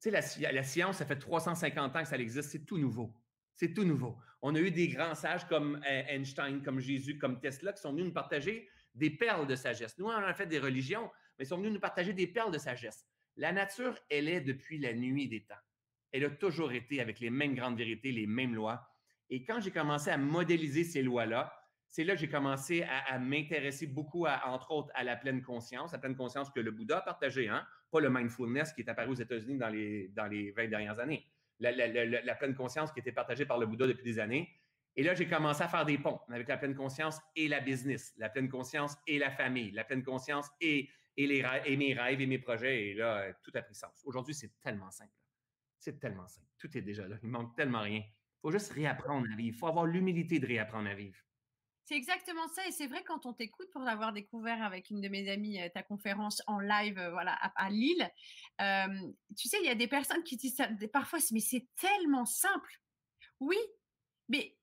[0.00, 3.14] tu sais, la, la, science, ça fait 350 ans que ça existe, c'est tout nouveau.
[3.54, 4.18] C'est tout nouveau.
[4.42, 7.92] On a eu des grands sages comme euh, Einstein, comme Jésus, comme Tesla, qui sont
[7.92, 9.96] venus nous partager des perles de sagesse.
[9.98, 12.58] Nous, on a fait des religions, mais ils sont venus nous partager des perles de
[12.58, 13.06] sagesse.
[13.36, 15.54] La nature, elle est depuis la nuit des temps.
[16.12, 18.88] Elle a toujours été avec les mêmes grandes vérités, les mêmes lois.
[19.30, 21.52] Et quand j'ai commencé à modéliser ces lois-là,
[21.88, 25.98] c'est là que j'ai commencé à, m'intéresser beaucoup, entre autres, à la pleine conscience, la
[25.98, 27.64] pleine conscience que le Bouddha a partagée, hein?
[27.90, 31.24] pas le mindfulness qui est apparu aux États-Unis dans les, dans les 20 dernières années.
[31.60, 34.48] La, la, pleine conscience qui était partagée par le Bouddha depuis des années.
[34.96, 38.12] Et là, j'ai commencé à faire des ponts avec la pleine conscience et la business,
[38.16, 42.38] la pleine conscience et la famille, la pleine conscience et et, mes rêves et mes
[42.38, 42.88] projets.
[42.88, 44.02] Et là, tout a pris sens.
[44.04, 45.12] Aujourd'hui, c'est tellement simple.
[45.78, 46.46] C'est tellement simple.
[46.58, 47.16] Tout est déjà là.
[47.22, 48.00] Il manque tellement rien.
[48.00, 49.54] Il faut juste réapprendre à vivre.
[49.54, 51.18] Il faut avoir l'humilité de réapprendre à vivre.
[51.84, 52.66] C'est exactement ça.
[52.66, 55.68] Et c'est vrai, quand on t'écoute, pour l'avoir découvert avec une de mes amies, euh,
[55.68, 58.10] ta conférence en live euh, voilà, à, Lille,
[58.60, 60.56] euh, tu sais, il y a des personnes qui disent
[60.92, 62.80] parfois, mais c'est tellement simple.
[63.38, 63.58] Oui,
[64.28, 64.56] mais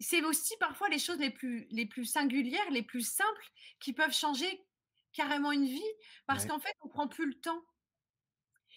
[0.00, 3.46] c'est aussi parfois les choses les plus, les plus singulières, les plus simples
[3.78, 4.64] qui peuvent changer
[5.12, 5.80] carrément une vie
[6.26, 7.62] parce qu'en fait, on prend plus le temps.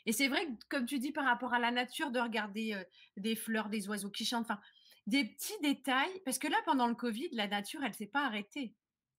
[0.06, 2.80] Et c'est vrai, comme tu dis, par rapport à la nature, de regarder
[3.18, 4.62] des fleurs, des oiseaux qui chantent, enfin,
[5.08, 6.22] des petits détails.
[6.26, 8.76] Parce que là, pendant le Covid, la nature, elle ne s'est pas arrêtée.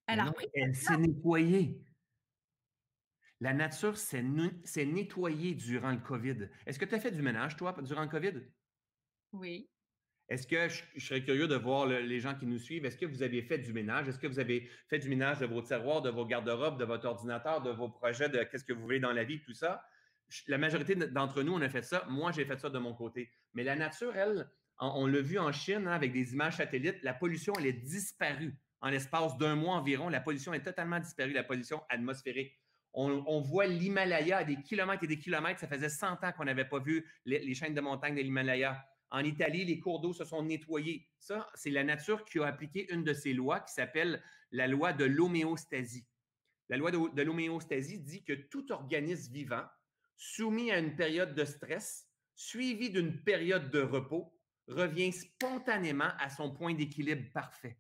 [0.07, 0.47] Elle a repris.
[0.55, 1.81] Elle s'est nettoyée.
[3.41, 6.49] La nature s'est nettoyée durant le COVID.
[6.65, 8.41] Est-ce que tu as fait du ménage, toi, durant le COVID?
[9.33, 9.69] Oui.
[10.29, 13.23] Est-ce que je, serais curieux de voir les gens qui nous suivent, est-ce que vous
[13.23, 14.09] avez fait du ménage?
[14.09, 17.07] Est-ce que vous avez fait du ménage de vos tiroirs, de vos garde-robes, de votre
[17.07, 19.85] ordinateur, de vos projets, de qu'est-ce que vous voulez dans la vie, tout ça?
[20.49, 22.05] La majorité d'entre nous, on a fait ça.
[22.09, 23.31] Moi, j'ai fait ça de mon côté.
[23.55, 27.15] Mais la nature, elle, on, l'a vu en Chine hein, avec des images satellites, la
[27.15, 28.53] pollution, elle est disparue.
[28.81, 32.53] En l'espace d'un mois environ, la pollution est totalement disparue, la pollution atmosphérique.
[32.99, 35.61] On, voit l'Himalaya à des kilomètres et des kilomètres.
[35.61, 38.83] Ça faisait 100 ans qu'on n'avait pas vu les chaînes de montagnes de l'Himalaya.
[39.11, 41.09] En Italie, les cours d'eau se sont nettoyés.
[41.19, 44.92] Ça, c'est la nature qui a appliqué une de ces lois qui s'appelle la loi
[44.92, 46.07] de l'homéostasie.
[46.69, 49.64] La loi de, l'homéostasie dit que tout organisme vivant
[50.16, 54.33] soumis à une période de stress, suivi d'une période de repos,
[54.66, 57.79] revient spontanément à son point d'équilibre parfait.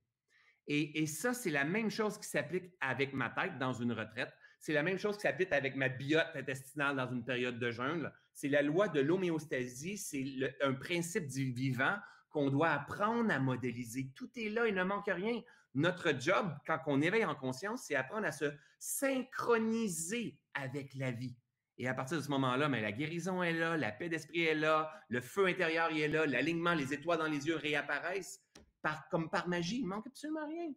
[0.68, 4.32] Et, et ça, c'est la même chose qui s'applique avec ma tête dans une retraite.
[4.60, 8.12] C'est la même chose qui s'applique avec ma biote intestinale dans une période de jeûne.
[8.36, 10.24] C'est la loi de l'homéostasie, c'est
[10.62, 11.96] un principe du vivant
[12.30, 14.12] qu'on doit apprendre à modéliser.
[14.14, 15.40] Tout est là, il ne manque rien.
[15.74, 21.36] Notre job, quand on éveille en conscience, c'est apprendre à se synchroniser avec la vie.
[21.78, 24.54] Et à partir de ce moment-là, mais la guérison est là, la paix d'esprit est
[24.54, 28.40] là, le feu intérieur est là, l'alignement, les étoiles dans les yeux réapparaissent
[28.80, 29.80] par, comme par magie.
[29.80, 30.72] Il manque absolument rien.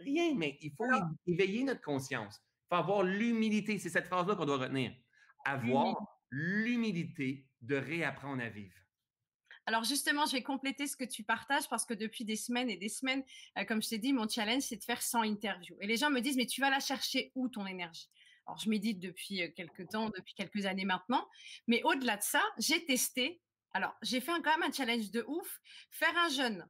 [0.00, 0.84] Rien, mais il faut
[1.26, 3.78] éveiller notre conscience faut avoir l'humilité.
[3.78, 4.92] C'est cette phrase-là qu'on doit retenir.
[5.44, 8.74] Avoir l'humilité de réapprendre à vivre.
[9.66, 12.76] Alors justement, je vais compléter ce que tu partages parce que depuis des semaines et
[12.76, 13.22] des semaines,
[13.58, 15.76] euh, comme je t'ai dit, mon challenge, c'est de faire 100 interviews.
[15.80, 18.10] Et les gens me disent, mais tu vas la chercher où ton énergie?
[18.46, 21.28] Alors je médite depuis euh, quelques temps, depuis quelques années maintenant.
[21.68, 23.40] Mais au-delà de ça, j'ai testé.
[23.72, 25.60] Alors j'ai fait quand même un challenge de ouf.
[25.90, 26.68] Faire un jeûne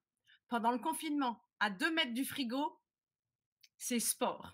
[0.49, 2.79] pendant le confinement à 2 mètres du frigo,
[3.79, 4.53] c'est sport.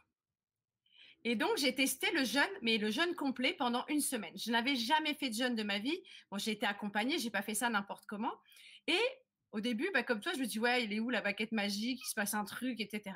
[1.29, 4.33] Et donc, j'ai testé le jeûne, mais le jeûne complet pendant une semaine.
[4.35, 6.03] Je n'avais jamais fait de jeûne de ma vie.
[6.31, 8.33] Bon, j'ai été accompagnée, j'ai pas fait ça n'importe comment.
[8.87, 8.99] Et
[9.53, 12.01] au début, bah, comme toi, je me dis, ouais, il est où la baguette magique,
[12.03, 13.15] il se passe un truc, etc.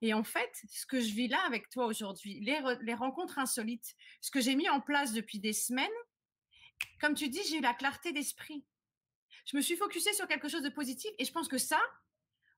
[0.00, 3.94] Et en fait, ce que je vis là avec toi aujourd'hui, les, les rencontres insolites,
[4.22, 5.86] ce que j'ai mis en place depuis des semaines,
[6.98, 8.64] comme tu dis, j'ai eu la clarté d'esprit.
[9.44, 11.80] Je me suis focusée sur quelque chose de positif et je pense que ça,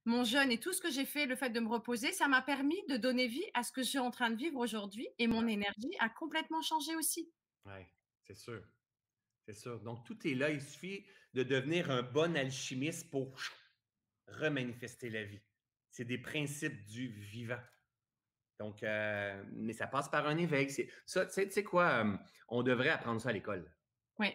[0.06, 2.40] mon jeûne et tout ce que j'ai fait, le fait de me reposer, ça m'a
[2.40, 5.26] permis de donner vie à ce que je suis en train de vivre aujourd'hui et
[5.26, 7.30] mon énergie a complètement changé aussi.
[7.64, 7.84] Oui,
[8.24, 8.62] c'est sûr.
[9.46, 9.80] C'est sûr.
[9.80, 10.50] Donc, tout est là.
[10.50, 13.36] Il suffit de devenir un bon alchimiste pour
[14.28, 15.42] remanifester la vie.
[15.90, 17.60] C'est des principes du vivant.
[18.58, 20.70] Donc, euh, mais ça passe par un éveil.
[21.04, 22.04] Ça, tu sais quoi?
[22.04, 22.16] Euh,
[22.48, 23.70] on devrait apprendre ça à l'école.
[24.18, 24.34] Oui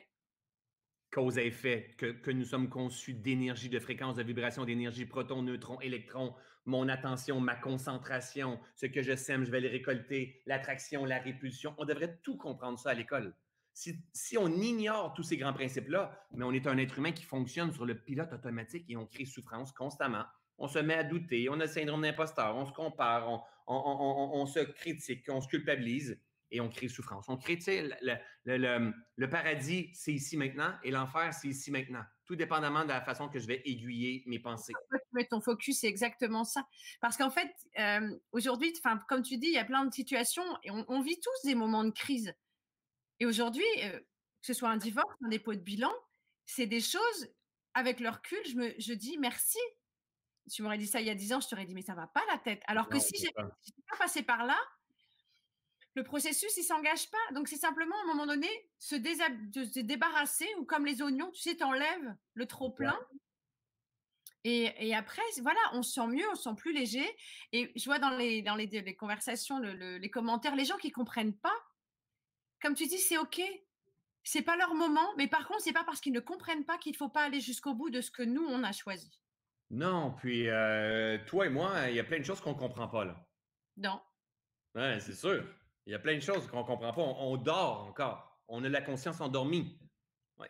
[1.11, 5.79] cause à effet, que, nous sommes conçus d'énergie, de fréquence, de vibration, d'énergie, protons, neutrons,
[5.81, 6.33] électrons,
[6.65, 11.75] mon attention, ma concentration, ce que je sème, je vais le récolter, l'attraction, la répulsion.
[11.77, 13.35] On devrait tout comprendre ça à l'école.
[13.73, 17.23] Si, si, on ignore tous ces grands principes-là, mais on est un être humain qui
[17.23, 20.25] fonctionne sur le pilote automatique et on crée souffrance constamment.
[20.57, 24.45] On se met à douter, on a le syndrome d'imposteur, on se compare, on, on
[24.45, 26.19] se critique, on se culpabilise
[26.51, 27.25] et on crée souffrance.
[27.29, 27.89] On crée, tu sais,
[28.45, 33.29] le, paradis, c'est ici maintenant, et l'enfer, c'est ici maintenant, tout dépendamment de la façon
[33.29, 34.73] que je vais aiguiller mes pensées.
[35.13, 36.67] Mais ton focus, c'est exactement ça.
[36.99, 38.73] Parce qu'en fait, euh, aujourd'hui,
[39.07, 41.85] comme tu dis, il y a plein de situations, et on, vit tous des moments
[41.85, 42.33] de crise.
[43.19, 45.93] Et aujourd'hui, euh, que ce soit un divorce, un dépôt de bilan,
[46.45, 47.27] c'est des choses,
[47.73, 49.59] avec leur recul, je me je dis merci.
[50.51, 52.07] Tu m'aurais dit ça il y a 10 ans, je t'aurais dit, mais ça va
[52.07, 52.61] pas la tête.
[52.65, 54.57] Alors que si j'étais pas passé par là,
[55.93, 57.33] le processus, il s'engage pas.
[57.33, 58.47] Donc, c'est simplement, à un moment donné,
[58.79, 58.95] se,
[59.81, 62.97] débarrasser ou comme les oignons, tu sais, t'enlèves le trop-plein.
[64.43, 67.05] Et, après, voilà, on se sent mieux, on se sent plus léger.
[67.51, 71.53] Et je vois dans les, dans les, conversations, les commentaires, les gens qui comprennent pas,
[72.61, 73.41] comme tu dis, c'est OK.
[74.23, 76.95] C'est pas leur moment, mais par contre, c'est pas parce qu'ils ne comprennent pas qu'il
[76.95, 79.19] faut pas aller jusqu'au bout de ce que nous, on a choisi.
[79.71, 83.03] Non, puis euh, toi et moi, il y a plein de choses qu'on comprend pas,
[83.03, 83.25] là.
[83.77, 83.99] Non.
[84.75, 85.43] Ouais, c'est sûr.
[85.91, 87.01] Il y a plein de choses qu'on ne comprend pas.
[87.01, 88.41] On, dort encore.
[88.47, 89.77] On a la conscience endormie.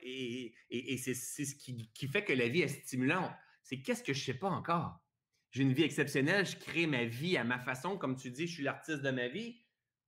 [0.03, 0.53] Et,
[0.99, 3.31] c'est ce qui, fait que la vie est stimulante.
[3.63, 4.99] C'est qu'est-ce que je ne sais pas encore?
[5.49, 7.97] J'ai une vie exceptionnelle, je crée ma vie à ma façon.
[7.97, 9.65] Comme tu dis, je suis l'artiste de ma vie.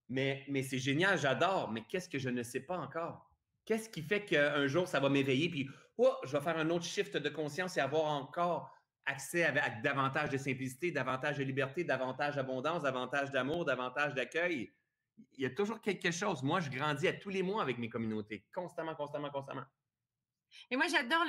[0.07, 1.71] Mais, c'est génial, j'adore.
[1.71, 3.27] Mais qu'est-ce que je ne sais pas encore?
[3.65, 5.67] Qu'est-ce qui fait qu'un jour, ça va m'éveiller, puis
[5.97, 8.71] je vais faire un autre shift de conscience et avoir encore
[9.07, 14.71] accès à davantage de simplicité, davantage de liberté, davantage d'abondance, davantage d'amour, davantage d'accueil?
[15.37, 16.43] Il y a toujours quelque chose.
[16.43, 19.65] Moi, je grandis à tous les mois avec mes communautés, constamment, constamment, constamment.
[20.69, 21.25] Et moi, j'adore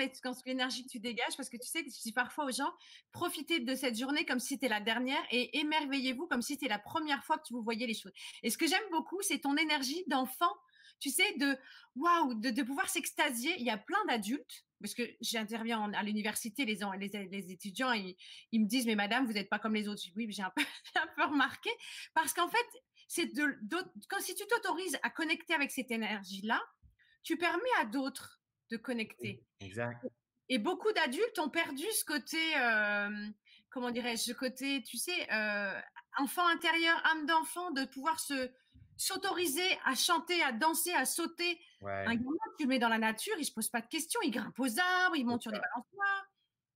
[0.46, 2.72] l'énergie que tu dégages parce que tu sais, je dis parfois aux gens,
[3.12, 6.78] profitez de cette journée comme si c'était la dernière et émerveillez-vous comme si c'était la
[6.78, 8.12] première fois que vous voyez les choses.
[8.42, 10.52] Et ce que j'aime beaucoup, c'est ton énergie d'enfant,
[11.00, 11.56] tu sais, de
[11.96, 13.54] waouh, de, pouvoir s'extasier.
[13.58, 16.78] Il y a plein d'adultes, parce que j'interviens à l'université, les,
[17.30, 18.16] les, étudiants, ils,
[18.60, 20.02] me disent, mais madame, vous n'êtes pas comme les autres.
[20.16, 21.70] oui, j'ai un peu remarqué
[22.14, 22.66] parce qu'en fait,
[23.14, 23.58] c'est de,
[24.08, 26.60] quand si tu t'autorises à connecter avec cette énergie-là,
[27.22, 29.44] tu permets à d'autres de connecter.
[29.60, 30.04] Exact.
[30.48, 33.26] Et beaucoup d'adultes ont perdu ce côté, euh,
[33.70, 35.80] comment dirais-je, ce côté, tu sais, euh,
[36.18, 38.50] enfant intérieur, âme d'enfant, de pouvoir se
[38.96, 41.60] s'autoriser à chanter, à danser, à sauter.
[41.82, 44.30] Un gamin, tu le mets dans la nature, il se pose pas de questions, il
[44.30, 46.03] grimpe aux arbres, il monte sur des balançoires.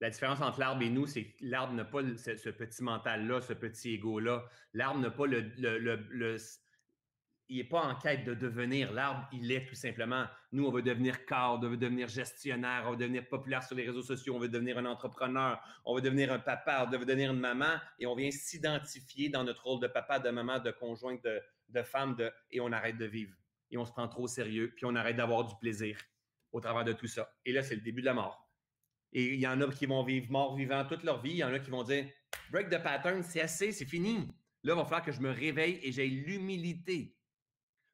[0.01, 3.53] La différence entre l'arbre et nous, c'est que l'arbre n'a pas ce, petit mental-là, ce
[3.53, 4.45] petit ego-là.
[4.73, 6.39] L'arbre n'a pas le,
[7.49, 10.27] il n'est pas en quête de devenir l'arbre, il est tout simplement.
[10.53, 13.87] Nous, on veut devenir cadre, on veut devenir gestionnaire, on veut devenir populaire sur les
[13.87, 17.33] réseaux sociaux, on veut devenir un entrepreneur, on veut devenir un papa, on veut devenir
[17.33, 21.23] une maman, et on vient s'identifier dans notre rôle de papa, de maman, de conjointe,
[21.25, 22.17] de, femme,
[22.51, 23.35] et on arrête de vivre.
[23.71, 25.99] Et on se prend trop au sérieux, puis on arrête d'avoir du plaisir
[26.53, 27.35] au travers de tout ça.
[27.47, 28.48] Et là, c'est le début de la mort.
[29.13, 31.31] Et il y en a qui vont vivre mort vivant toute leur vie.
[31.31, 32.07] Il y en a qui vont dire
[32.51, 34.29] break the pattern, c'est assez, c'est fini.
[34.65, 37.15] Là, il va falloir que je me réveille et j'ai l'humilité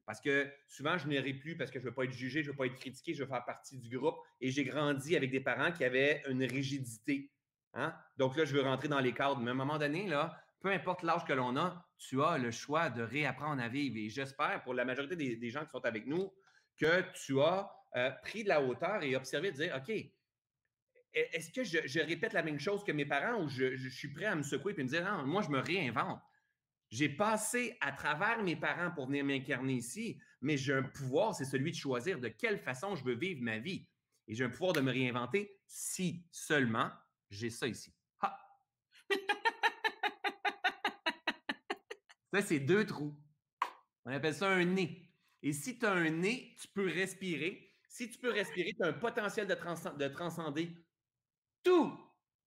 [0.05, 2.47] parce que souvent, je n'irai plus parce que je ne veux pas être jugé, je
[2.47, 4.17] ne veux pas être critiqué, je veux faire partie du groupe.
[4.39, 7.31] Et j'ai grandi avec des parents qui avaient une rigidité.
[7.73, 7.93] Hein?
[8.17, 9.39] Donc là, je veux rentrer dans les cadres.
[9.39, 12.51] Mais à un moment donné, là, peu importe l'âge que l'on a, tu as le
[12.51, 13.97] choix de réapprendre à vivre.
[13.97, 16.31] Et j'espère, pour la majorité des, gens qui sont avec nous,
[16.77, 19.91] que tu as euh, pris de la hauteur et observé de dire, OK,
[21.15, 24.35] est-ce que je, répète la même chose que mes parents ou je, suis prêt à
[24.35, 26.21] me secouer et me dire, non, moi, je me réinvente.
[26.91, 31.45] J'ai passé à travers mes parents pour venir m'incarner ici, mais j'ai un pouvoir, c'est
[31.45, 33.87] celui de choisir de quelle façon je veux vivre ma vie.
[34.27, 36.91] Et j'ai un pouvoir de me réinventer si seulement
[37.29, 37.93] j'ai ça ici.
[42.33, 43.15] Ça, c'est deux trous.
[44.03, 45.09] On appelle ça un nez.
[45.41, 47.71] Et si tu as un nez, tu peux respirer.
[47.87, 50.75] Si tu peux respirer, tu as un potentiel de transcender
[51.65, 51.99] tout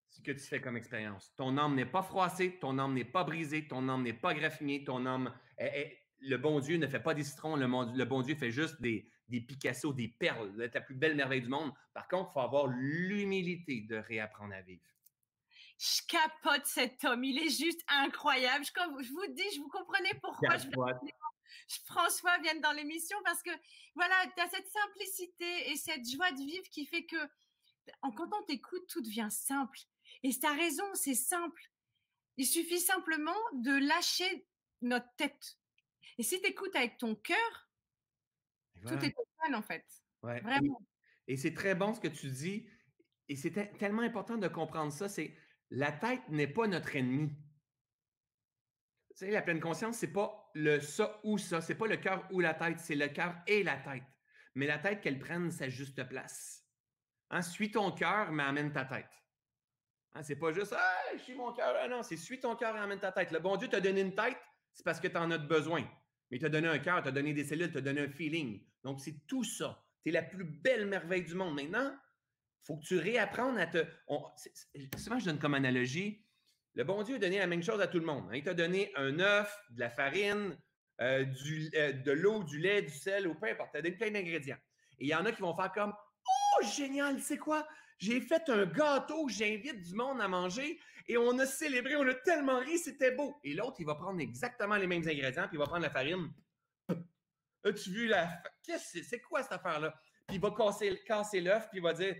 [0.09, 1.35] ce que tu fais comme expérience.
[1.37, 4.85] Ton âme n'est pas froissée, ton âme n'est pas brisée, ton âme n'est pas graffinée,
[4.85, 5.35] ton âme.
[6.21, 9.11] le bon Dieu ne fait pas des citrons, le, le bon Dieu fait juste des,
[9.29, 11.73] des Picasso, des perles, la plus belle merveille du monde.
[11.93, 14.83] Par contre, il faut avoir l'humilité de réapprendre à vivre.
[15.79, 18.65] Je capote cet homme, il est juste incroyable.
[18.65, 18.73] Je,
[19.05, 20.67] je vous dis, je vous comprenais pourquoi je
[21.87, 23.51] François vienne dans l'émission parce que
[23.95, 27.17] voilà, tu as cette simplicité et cette joie de vivre qui fait que
[28.03, 29.79] quand on t'écoute, tout devient simple.
[30.23, 31.63] Et tu as raison, c'est simple.
[32.37, 34.47] Il suffit simplement de lâcher
[34.81, 35.59] notre tête.
[36.19, 37.69] Et si tu écoutes avec ton cœur,
[38.87, 39.85] tout est open en fait.
[40.23, 40.81] Vraiment.
[41.27, 42.69] Et, c'est très bon ce que tu dis.
[43.29, 45.09] Et c'est tellement important de comprendre ça.
[45.09, 45.37] C'est
[45.71, 47.29] la tête n'est pas notre ennemi.
[49.11, 51.61] Tu sais, la pleine conscience, c'est pas le ça ou ça.
[51.61, 52.79] C'est pas le cœur ou la tête.
[52.79, 54.05] C'est le cœur et la tête.
[54.55, 56.68] Mais la tête qu'elle prenne sa juste place.
[57.43, 59.11] Suis ton cœur, mais amène ta tête.
[60.15, 60.75] Hein, c'est pas juste
[61.15, 61.75] je suis mon cœur.
[61.79, 63.31] Ah non, c'est suis ton cœur et amène ta tête.
[63.31, 64.39] Le bon Dieu t'a donné une tête,
[64.73, 65.83] c'est parce que tu en as besoin.
[66.31, 68.63] Mais il t'a donné un cœur, t'a donné des cellules, t'a donné un feeling.
[68.83, 69.83] Donc, c'est tout ça.
[70.03, 71.55] Tu es la plus belle merveille du monde.
[71.55, 73.85] Maintenant, il faut que tu réapprennes à te.
[74.97, 76.25] souvent, je donne comme analogie
[76.79, 78.27] le bon Dieu a donné la même chose à tout le monde.
[78.31, 78.37] Hein.
[78.37, 80.57] Il t'a donné un œuf, de la farine,
[81.01, 83.73] euh, du, euh, de l'eau, du lait, du sel, ou peu importe.
[83.73, 84.59] Tu as donné plein d'ingrédients.
[85.01, 85.93] Et il y en a qui vont faire comme
[86.59, 87.67] Oh, génial, c'est quoi?
[87.99, 92.15] J'ai fait un gâteau, j'invite du monde à manger et on a célébré, on a
[92.15, 93.39] tellement ri, c'était beau.
[93.43, 96.31] Et l'autre, il va prendre exactement les mêmes ingrédients, puis il va prendre la farine.
[97.65, 98.43] As-tu vu la.
[98.63, 99.95] Qu'est-ce que c'est quoi cette affaire-là?
[100.27, 102.15] Puis il va casser, casser l'œuf, puis il va dire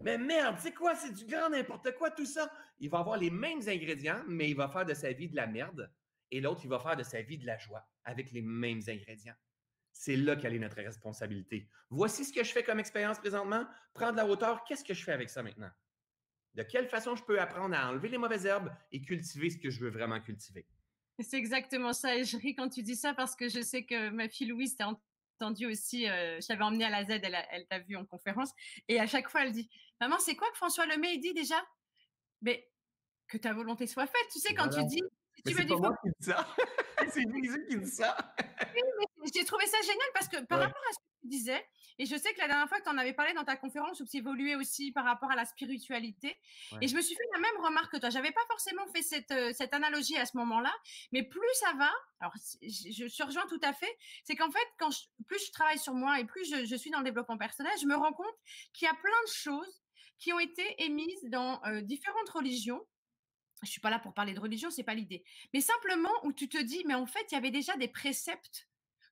[0.00, 0.94] Mais merde, c'est quoi?
[0.94, 2.50] C'est du grand n'importe quoi tout ça.
[2.80, 5.46] Il va avoir les mêmes ingrédients, mais il va faire de sa vie de la
[5.46, 5.90] merde.
[6.30, 9.36] Et l'autre, il va faire de sa vie de la joie avec les mêmes ingrédients.
[9.94, 11.68] C'est là qu'elle est notre responsabilité.
[11.88, 13.64] Voici ce que je fais comme expérience présentement.
[13.94, 15.70] Prendre la hauteur, qu'est-ce que je fais avec ça maintenant?
[16.54, 19.70] De quelle façon je peux apprendre à enlever les mauvaises herbes et cultiver ce que
[19.70, 20.66] je veux vraiment cultiver?
[21.20, 22.16] C'est exactement ça.
[22.16, 24.76] Et je ris quand tu dis ça parce que je sais que ma fille Louise
[24.76, 26.08] t'a entendu aussi.
[26.08, 28.50] Euh, je l'avais emmenée à la Z, elle, t'a vu en conférence.
[28.88, 29.70] Et à chaque fois, elle dit
[30.00, 31.64] Maman, c'est quoi que François Lemay dit déjà
[32.42, 32.68] Mais
[33.28, 34.26] que ta volonté soit faite.
[34.32, 35.02] Tu sais, quand tu dis.
[35.46, 36.46] C'est pas moi qui dis ça.
[37.10, 38.16] c'est Jésus qui dit ça.
[39.34, 41.64] j'ai trouvé ça génial parce que par rapport à ce que tu disais.
[41.98, 44.00] Et je sais que la dernière fois que tu en avais parlé dans ta conférence,
[44.00, 46.36] où tu évoluais aussi par rapport à la spiritualité.
[46.80, 48.10] Et je me suis fait la même remarque que toi.
[48.10, 50.74] J'avais pas forcément fait cette, euh, cette analogie à ce moment-là,
[51.12, 52.32] mais plus ça va, alors
[52.62, 54.90] je, je rejoins tout à fait, c'est qu'en fait, quand
[55.26, 57.86] plus je travaille sur moi et plus je, je, suis dans le développement personnel, je
[57.86, 58.34] me rends compte
[58.72, 59.82] qu'il y a plein de choses
[60.18, 62.84] qui ont été émises dans euh, différentes religions
[63.62, 65.24] je suis pas là pour parler de religion, c'est pas l'idée.
[65.52, 68.68] Mais simplement où tu te dis, mais en fait, il y avait déjà des préceptes,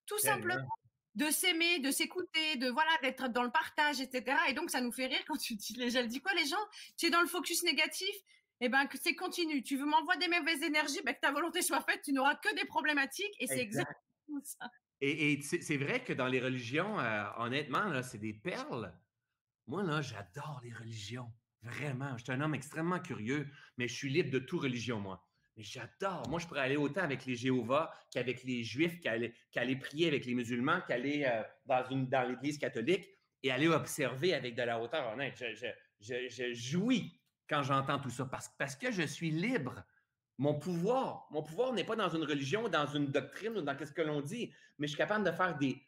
[0.06, 0.68] tout simplement
[1.14, 4.36] de s'aimer, de s'écouter, de voilà, d'être dans le partage, etc.
[4.48, 6.56] Et donc, ça nous fait rire quand tu dis, les gens, dis quoi, les gens,
[6.96, 8.14] tu es dans le focus négatif,
[8.60, 9.62] et eh ben que c'est continu.
[9.62, 12.54] Tu veux m'envoyer des mauvaises énergies, ben, que ta volonté soit faite, tu n'auras que
[12.54, 14.70] des problématiques, et c'est exactement ça.
[15.00, 18.96] Et, c'est vrai que dans les religions, euh, honnêtement, là, c'est des perles.
[19.66, 21.32] Moi, là, j'adore les religions.
[21.62, 22.16] Vraiment.
[22.18, 23.48] Je suis un homme extrêmement curieux,
[23.78, 25.24] mais je suis libre de toute religion, moi.
[25.56, 26.28] Mais j'adore.
[26.28, 30.34] Moi, je pourrais aller autant avec les Jéhovah qu'avec les Juifs, qu'aller prier avec les
[30.34, 33.08] musulmans, qu'aller euh, dans, dans l'Église catholique
[33.42, 35.12] et aller observer avec de la hauteur.
[35.12, 35.42] Honnête,
[36.00, 39.82] je, jouis quand j'entends tout ça parce, parce que je suis libre.
[40.38, 43.92] Mon pouvoir, mon pouvoir n'est pas dans une religion, dans une doctrine ou dans ce
[43.92, 45.80] que l'on dit, mais je suis capable de faire des.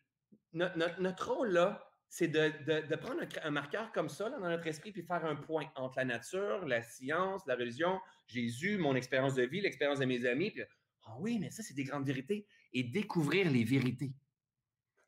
[0.52, 5.02] Notre, notre rôle là, c'est de, prendre un, marqueur comme ça dans notre esprit puis
[5.02, 9.60] faire un point entre la nature, la science, la religion, Jésus, mon expérience de vie,
[9.60, 10.52] l'expérience de mes amis.
[10.52, 10.62] Puis,
[11.06, 12.46] ah oui, mais ça, c'est des grandes vérités.
[12.72, 14.14] Et découvrir les vérités.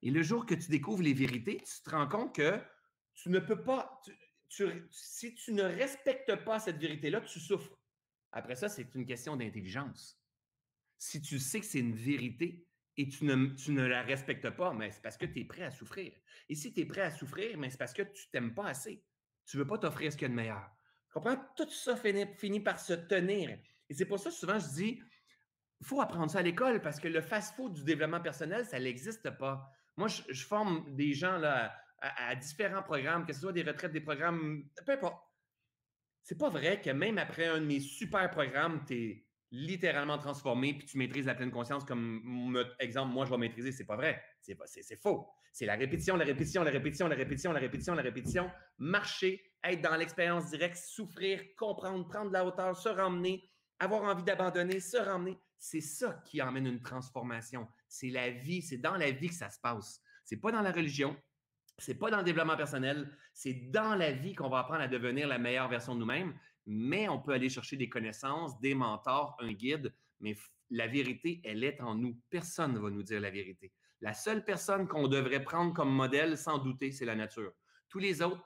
[0.03, 2.61] Et le jour que tu découvres les vérités, tu te rends compte que
[3.15, 4.03] tu ne peux pas,
[4.91, 7.79] si tu ne respectes pas cette vérité-là, tu souffres.
[8.33, 10.21] Après ça, c'est une question d'intelligence.
[10.99, 12.66] Si tu sais que c'est une vérité,
[12.97, 15.71] et tu ne, ne la respectes pas, mais c'est parce que tu es prêt à
[15.71, 16.13] souffrir.
[16.49, 19.05] Et si tu es prêt à souffrir, mais c'est parce que tu t'aimes pas assez.
[19.47, 20.71] Tu veux pas t'offrir ce qu'il y a de meilleur.
[21.09, 21.37] Tu comprends?
[21.57, 23.59] Tout ça finit, par se tenir.
[23.89, 25.03] Et c'est pour ça souvent je dis,
[25.81, 29.31] il faut apprendre ça à l'école parce que le fast-food du développement personnel, ça n'existe
[29.31, 29.71] pas.
[29.97, 34.01] Moi, je, forme des gens là, à, différents programmes, que ce soit des retraites, des
[34.01, 35.23] programmes, peu importe.
[36.23, 39.26] C'est pas vrai que même après un de mes super programmes, tu es
[39.57, 43.87] littéralement transformé, puis tu maîtrises la pleine conscience comme exemple, moi je vais maîtriser, c'est
[43.87, 44.23] pas vrai.
[44.41, 45.27] C'est, c'est, faux.
[45.53, 48.51] C'est la répétition, la répétition, la répétition, la répétition, la répétition, la répétition.
[48.79, 54.23] Marcher, être dans l'expérience directe, souffrir, comprendre, prendre de la hauteur, se ramener, avoir envie
[54.23, 55.39] d'abandonner, se ramener.
[55.59, 57.67] C'est ça qui emmène une transformation.
[57.89, 60.01] C'est la vie, c'est dans la vie que ça se passe.
[60.25, 61.17] C'est pas dans la religion,
[61.79, 65.29] c'est pas dans le développement personnel, c'est dans la vie qu'on va apprendre à devenir
[65.29, 66.35] la meilleure version de nous-mêmes
[66.67, 70.37] mais on peut aller chercher des connaissances, des mentors, un guide, mais
[70.71, 72.21] la vérité, elle est en nous.
[72.29, 73.73] Personne ne va nous dire la vérité.
[74.01, 77.53] La seule personne qu'on devrait prendre comme modèle, sans douter, c'est la nature.
[77.89, 78.45] Tous les autres,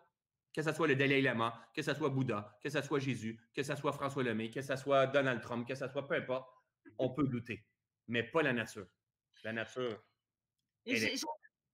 [0.52, 3.62] que ce soit le Dalai Lama, que ce soit Bouddha, que ce soit Jésus, que
[3.62, 6.48] ce soit François Lemay, que ce soit Donald Trump, que ce soit peu importe,
[6.98, 7.64] on peut douter,
[8.08, 8.86] mais pas la nature.
[9.44, 10.02] La nature.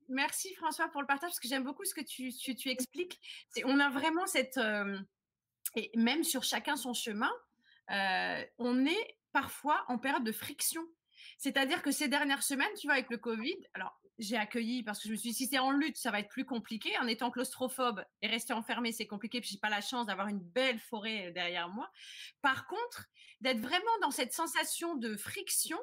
[0.08, 3.18] Merci François pour le partage, parce que j'aime beaucoup ce que tu, tu, expliques.
[3.64, 4.98] On a vraiment cette, euh,
[5.74, 7.32] et même sur chacun son chemin,
[7.90, 10.82] euh, on est parfois en période de friction.
[11.38, 15.08] C'est-à-dire que ces dernières semaines, tu vois, avec le Covid, alors j'ai accueilli parce que
[15.08, 16.96] je me suis dit, si c'est en lutte, ça va être plus compliqué.
[16.98, 19.40] En étant claustrophobe et rester enfermé, c'est compliqué.
[19.40, 21.90] Puis j'ai pas la chance d'avoir une belle forêt derrière moi.
[22.40, 23.06] Par contre,
[23.40, 25.78] d'être vraiment dans cette sensation de friction.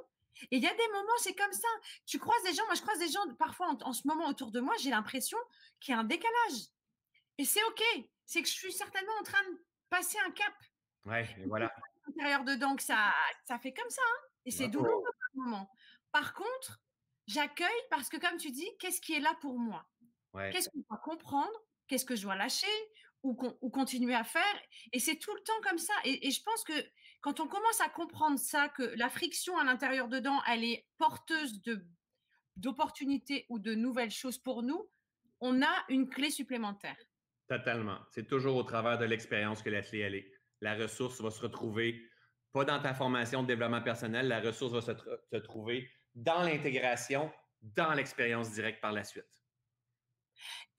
[0.49, 1.67] Et il y a des moments, c'est comme ça.
[2.07, 4.51] Tu croises des gens, moi je croise des gens parfois en, en ce moment autour
[4.51, 5.37] de moi, j'ai l'impression
[5.79, 6.69] qu'il y a un décalage.
[7.37, 7.83] Et c'est OK.
[8.25, 9.63] C'est que je suis certainement en train de
[9.93, 10.53] passer un cap.
[11.05, 11.71] Ouais, et voilà.
[12.07, 13.13] L'intérieur dedans, que ça,
[13.45, 14.01] ça fait comme ça.
[14.01, 15.69] Hein, et c'est douloureux par moment.
[16.11, 16.81] Par contre,
[17.27, 19.85] j'accueille parce que, comme tu dis, qu'est-ce qui est là pour moi?
[20.51, 21.53] Qu'est-ce qu'on doit comprendre?
[21.87, 22.75] Qu'est-ce que je dois lâcher?
[23.21, 24.61] Ou, ou continuer à faire?
[24.91, 25.93] Et c'est tout le temps comme ça.
[26.03, 26.73] Et, et, je pense que
[27.21, 31.61] quand on commence à comprendre ça, que la friction à l'intérieur dedans, elle est porteuse
[31.61, 31.85] de
[32.55, 34.87] d'opportunités ou de nouvelles choses pour nous,
[35.39, 36.97] on a une clé supplémentaire.
[37.47, 37.99] Totalement.
[38.09, 40.31] C'est toujours au travers de l'expérience que la clé, elle est.
[40.61, 42.01] La ressource va se retrouver,
[42.51, 47.31] pas dans ta formation de développement personnel, la ressource va se, trouver dans l'intégration,
[47.61, 49.25] dans l'expérience directe par la suite.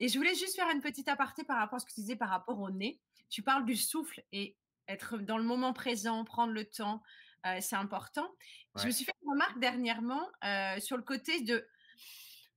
[0.00, 2.16] Et je voulais juste faire une petite aparté par rapport à ce que tu disais
[2.16, 3.00] par rapport au nez.
[3.28, 4.56] Tu parles du souffle et
[4.88, 7.02] être dans le moment présent, prendre le temps,
[7.46, 8.28] euh, c'est important.
[8.76, 11.66] Je me suis fait une remarque dernièrement euh, sur le côté de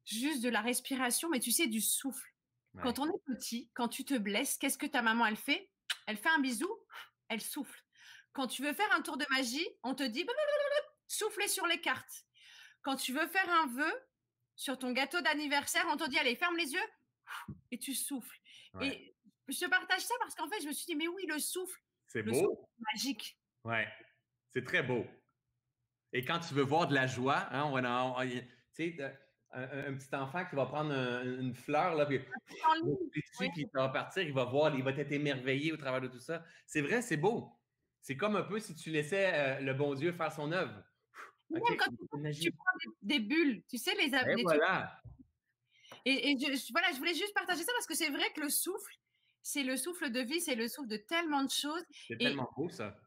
[0.05, 2.33] juste de la respiration, mais tu sais, du souffle.
[2.81, 5.71] Quand on est petit, quand tu te blesses, qu'est-ce que ta maman, elle fait?
[6.05, 6.69] Elle fait un bisou,
[7.27, 7.83] elle souffle.
[8.33, 10.25] Quand tu veux faire un tour de magie, on te dit
[11.07, 12.25] souffler sur les cartes.
[12.83, 13.93] Quand tu veux faire un vœu
[14.55, 16.87] sur ton gâteau d'anniversaire, on te dit allez, ferme les yeux
[17.71, 18.39] et tu souffles.
[18.81, 19.15] Et
[19.47, 22.21] je partage ça parce qu'en fait, je me suis dit mais oui, le souffle, c'est
[22.21, 23.39] beau, magique.
[23.63, 23.87] Ouais,
[24.51, 25.05] c'est très beau.
[26.13, 28.41] Et quand tu veux voir de la joie, hein, on, tu
[28.71, 29.19] sais,
[29.51, 34.33] un, petit enfant qui va prendre une fleur, là, puis, puis il va partir, il
[34.33, 36.43] va voir, il va être émerveillé au travers de tout ça.
[36.65, 37.51] C'est vrai, c'est beau.
[38.01, 40.81] C'est comme un peu si tu laissais euh, le bon Dieu faire son œuvre.
[41.49, 45.01] tu prends des, bulles, tu sais, les, Et voilà.
[46.05, 48.97] Et, je, voilà, je voulais juste partager ça parce que c'est vrai que le souffle,
[49.41, 51.83] c'est le souffle de vie, c'est le souffle de tellement de choses.
[52.07, 52.97] C'est tellement beau, ça.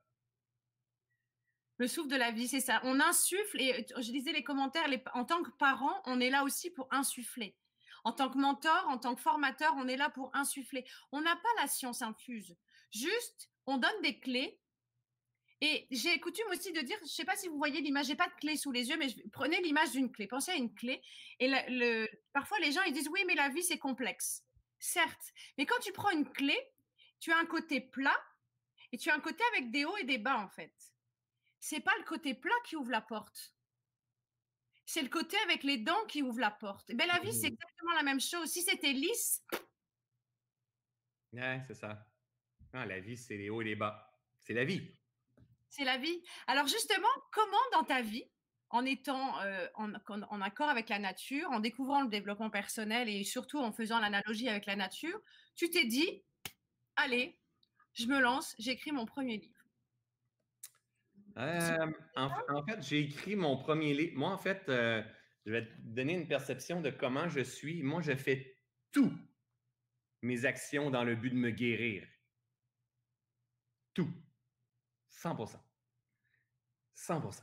[1.80, 2.82] Le souffle de la vie, c'est ça.
[2.84, 6.68] On insuffle, et je lisais les commentaires, en tant que parent, on est là aussi
[6.68, 7.56] pour insuffler.
[8.04, 10.84] En tant que mentor, en tant que formateur, on est là pour insuffler.
[11.10, 12.54] On n'a pas la science infuse.
[12.92, 14.60] Juste, on donne des clés.
[15.62, 18.14] Et j'ai coutume aussi de dire, je ne sais pas si vous voyez l'image, j'ai
[18.14, 21.00] pas de clé sous les yeux, mais prenez l'image d'une clé, pensez à une clé.
[21.38, 21.50] Et
[22.34, 24.44] parfois, les gens, ils disent, oui, mais la vie, c'est complexe.
[24.80, 26.58] Certes, mais quand tu prends une clé,
[27.20, 28.22] tu as un côté plat
[28.92, 30.74] et tu as un côté avec des hauts et des bas, en fait
[31.60, 33.54] c'est pas le côté plat qui ouvre la porte.
[34.86, 36.90] C'est le côté avec les dents qui ouvre la porte.
[36.94, 37.52] Ben, la vie, c'est mmh.
[37.52, 38.50] exactement la même chose.
[38.50, 39.44] Si c'était lisse.
[41.32, 42.04] Ouais, c'est ça.
[42.72, 44.12] la vie, c'est les hauts et les bas.
[44.40, 44.96] C'est la vie.
[45.68, 46.24] C'est la vie.
[46.48, 48.24] Alors, justement, comment dans ta vie,
[48.70, 53.22] en étant euh, en, en, accord avec la nature, en découvrant le développement personnel et
[53.22, 55.20] surtout en faisant l'analogie avec la nature,
[55.54, 56.24] tu t'es dit,
[56.96, 57.38] allez,
[57.92, 59.59] je me lance, j'écris mon premier livre
[62.16, 64.18] en, fait, j'ai écrit mon premier livre.
[64.18, 65.02] Moi, en fait, euh,
[65.46, 67.82] je vais te donner une perception de comment je suis.
[67.82, 68.56] Moi, je fais
[68.92, 69.12] tout
[70.22, 72.06] mes actions dans le but de me guérir.
[73.94, 74.10] Tout.
[75.10, 75.58] 100%
[76.96, 77.40] 100%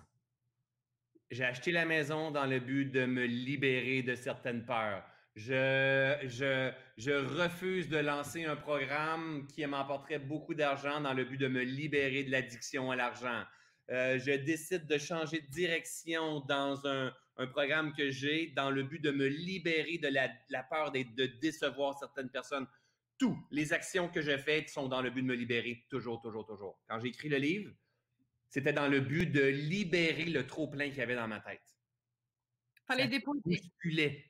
[1.32, 5.04] J'ai acheté la maison dans le but de me libérer de certaines peurs.
[5.36, 11.38] Je, je, je refuse de lancer un programme qui m'apporterait beaucoup d'argent dans le but
[11.38, 13.44] de me libérer de l'addiction à l'argent.
[13.90, 17.14] Euh, je décide de changer de direction dans un,
[17.52, 21.98] programme que j'ai dans le but de me libérer de la, peur de, de, décevoir
[21.98, 22.66] certaines personnes.
[23.20, 26.46] Toutes les actions que je fais sont dans le but de me libérer, toujours, toujours,
[26.46, 26.80] toujours.
[26.88, 27.72] Quand j'ai écrit le livre,
[28.50, 31.62] c'était dans le but de libérer le trop-plein qu'il y avait dans ma tête.
[32.88, 34.26] Fallait ça se bousculait.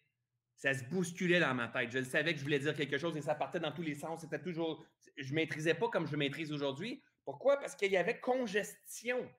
[0.55, 1.91] Ça se bousculait dans ma tête.
[1.91, 4.21] Je savais que je voulais dire quelque chose et ça partait dans tous les sens.
[4.21, 4.85] C'était toujours.
[5.15, 7.01] Je ne maîtrisais pas comme je maîtrise aujourd'hui.
[7.23, 7.57] Pourquoi?
[7.57, 9.29] Parce qu'il y avait congestion.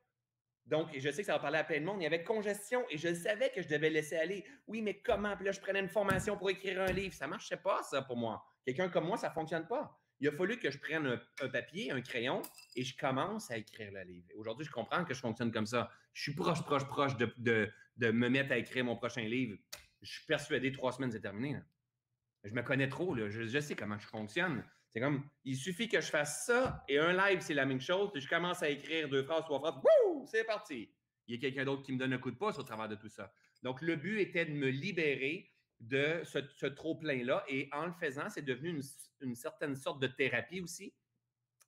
[0.69, 2.01] Donc, je sais que ça va parler à plein de monde.
[2.01, 4.45] Il y avait congestion et je savais que je devais laisser aller.
[4.67, 5.35] Oui, mais comment?
[5.35, 7.15] Puis là, je prenais une formation pour écrire un livre.
[7.15, 8.45] Ça ne marchait pas, ça, pour moi.
[8.67, 9.99] Quelqu'un comme moi, ça ne fonctionne pas.
[10.21, 11.07] Il a fallu que je prenne
[11.41, 12.43] un, papier, un crayon
[12.77, 14.27] et je commence à écrire le livre.
[14.37, 15.91] Aujourd'hui, je comprends que je fonctionne comme ça.
[16.13, 19.57] Je suis proche, proche, proche de, de, me mettre à écrire mon prochain livre.
[20.03, 21.59] Je suis persuadé, trois semaines, c'est terminé.
[22.45, 23.17] Je me connais trop.
[23.17, 24.65] je sais comment je fonctionne.
[24.91, 28.11] C'est comme, il suffit que je fasse ça et un live, c'est la même chose.
[28.15, 29.77] Je commence à écrire deux phrases, trois phrases.
[29.77, 30.27] Wouh!
[30.27, 30.89] C'est parti.
[31.27, 32.95] Il y a quelqu'un d'autre qui me donne un coup de pouce au travers de
[32.95, 33.33] tout ça.
[33.63, 37.45] Donc, le but était de me libérer de ce, trop-plein-là.
[37.49, 38.81] Et en le faisant, c'est devenu
[39.21, 40.95] une, certaine sorte de thérapie aussi.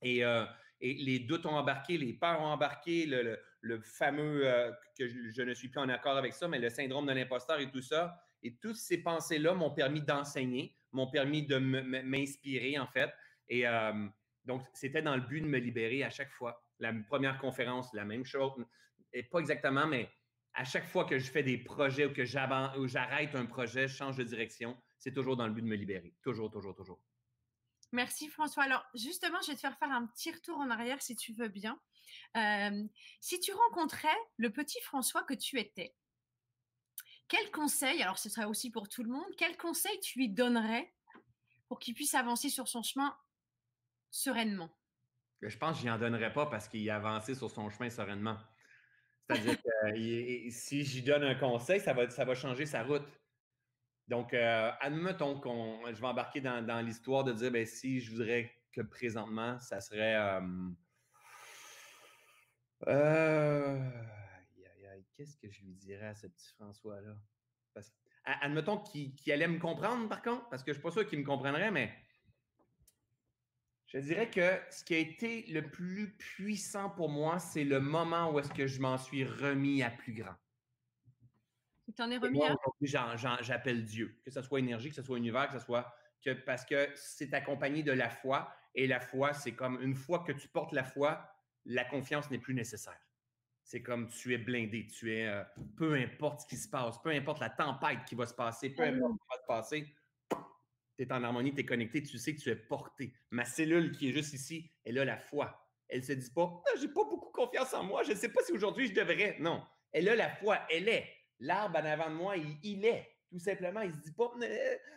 [0.02, 0.44] Et, euh,
[0.80, 5.68] les doutes ont embarqué, les peurs ont embarqué, le, fameux, euh, que je, ne suis
[5.68, 8.18] plus en accord avec ça, mais le syndrome de l'imposteur et tout ça.
[8.42, 13.11] Et toutes ces pensées-là m'ont permis d'enseigner, m'ont permis de m'inspirer, en fait.
[13.49, 14.07] Et euh,
[14.45, 16.64] donc, c'était dans le but de me libérer à chaque fois.
[16.78, 18.53] La première conférence, la même chose,
[19.12, 20.09] et pas exactement, mais
[20.55, 24.16] à chaque fois que je fais des projets ou que j'arrête un projet, je change
[24.16, 26.14] de direction, c'est toujours dans le but de me libérer.
[26.22, 27.01] Toujours, toujours, toujours.
[27.93, 28.64] Merci François.
[28.64, 31.49] Alors justement, je vais te faire faire un petit retour en arrière si tu veux
[31.49, 31.80] bien.
[32.36, 32.84] Euh,
[33.20, 35.95] si tu rencontrais le petit François que tu étais,
[37.30, 40.92] quel conseil, alors ce serait aussi pour tout le monde, quel conseil tu lui donnerais
[41.68, 43.16] pour qu'il puisse avancer sur son chemin
[44.10, 44.68] sereinement?
[45.40, 47.88] Je pense que je n'y en donnerais pas parce qu'il a avancé sur son chemin
[47.88, 48.36] sereinement.
[49.28, 53.06] C'est-à-dire que si j'y donne un conseil, ça va, ça va changer sa route.
[54.08, 58.52] Donc, euh, admettons qu'on je vais embarquer dans, l'histoire de dire ben, si je voudrais
[58.72, 60.16] que présentement, ça serait.
[62.88, 63.78] Euh,
[65.20, 67.14] qu'est-ce que je lui dirais à ce petit François-là?
[68.24, 71.18] admettons qu'il allait me comprendre, par contre, parce que je ne suis pas sûr qu'il
[71.18, 71.92] me comprendrait, mais
[73.86, 78.32] je dirais que ce qui a été le plus puissant pour moi, c'est le moment
[78.32, 80.34] où est-ce que je m'en suis remis à plus grand.
[81.84, 82.56] Tu t'en es remis à?
[83.42, 85.92] J'appelle Dieu, que ce soit énergie, que ce soit univers, que ce soit
[86.22, 90.20] que parce que c'est accompagné de la foi et la foi, c'est comme une fois
[90.20, 91.30] que tu portes la foi,
[91.66, 92.98] la confiance n'est plus nécessaire.
[93.70, 95.44] C'est comme tu es blindé, tu es euh,
[95.76, 98.82] peu importe ce qui se passe, peu importe la tempête qui va se passer, peu
[98.82, 99.94] importe ce qui va se passer,
[100.98, 103.14] tu es en harmonie, tu es connecté, tu sais que tu es porté.
[103.30, 105.70] Ma cellule qui est juste ici, elle a la foi.
[105.88, 108.30] Elle ne se dit pas, ah, j'ai pas beaucoup confiance en moi, je ne sais
[108.30, 109.36] pas si aujourd'hui je devrais.
[109.38, 109.62] Non,
[109.92, 111.08] elle a la foi, elle est.
[111.38, 113.06] L'arbre en avant de moi, il, est.
[113.30, 113.82] tout simplement.
[113.82, 114.32] Il se dit pas,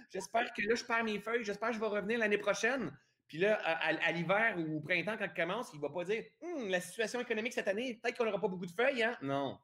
[0.09, 2.91] j'espère que là, je perds mes feuilles, j'espère que je vais revenir l'année prochaine.
[3.28, 6.24] Puis là, à, l'hiver ou au printemps, quand il commence, il ne va pas dire
[6.41, 9.03] hum, la situation économique cette année, peut-être qu'on n'aura pas beaucoup de feuilles.
[9.03, 9.17] Hein?
[9.21, 9.57] Non.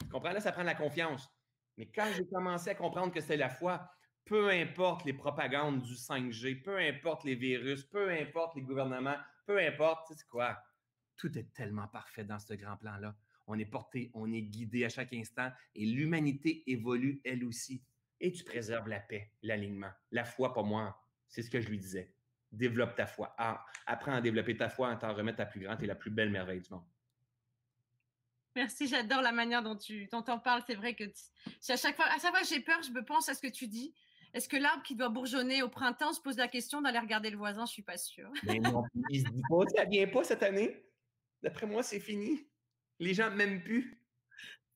[0.00, 0.32] Tu comprends?
[0.32, 1.28] Là, ça prend de la confiance.
[1.76, 3.90] Mais quand j'ai commencé à comprendre que c'est la foi,
[4.24, 9.16] peu importe les propagandes du 5G, peu importe les virus, peu importe les gouvernements,
[9.46, 10.62] peu importe, tu sais quoi,
[11.16, 13.14] tout est tellement parfait dans ce grand plan-là.
[13.46, 17.82] On est porté, on est guidé à chaque instant et l'humanité évolue elle aussi.
[18.20, 19.90] Et tu préserves la paix, l'alignement.
[20.10, 22.13] La foi, pour moi, c'est ce que je lui disais.
[22.54, 23.34] Développe ta foi.
[23.86, 26.30] apprends à développer ta foi, à t'en remettre ta plus grande et la plus belle
[26.30, 26.84] merveille du monde.
[28.56, 30.62] Merci, j'adore la manière dont tu t'en parles.
[30.66, 33.28] C'est vrai que à chaque fois, à chaque fois que j'ai peur, je me pense
[33.28, 33.94] à ce que tu dis.
[34.32, 37.36] Est-ce que l'arbre qui doit bourgeonner au printemps se pose la question d'aller regarder le
[37.36, 37.66] voisin?
[37.66, 38.30] Je suis pas sûre.
[38.44, 40.84] Mais non, il se dit pas, ça vient pas cette année.
[41.42, 42.46] D'après moi, c'est fini.
[42.98, 44.00] Les gens m'aiment plus.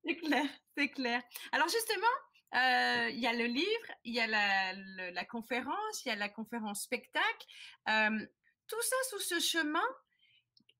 [0.04, 1.22] C'est clair, c'est clair.
[1.52, 2.06] Alors justement,
[2.54, 6.28] euh, il y a le livre, il y a la, conférence, il y a la
[6.28, 7.46] conférence spectacle.
[7.88, 8.26] Euh,
[8.66, 9.84] tout ça sous ce chemin,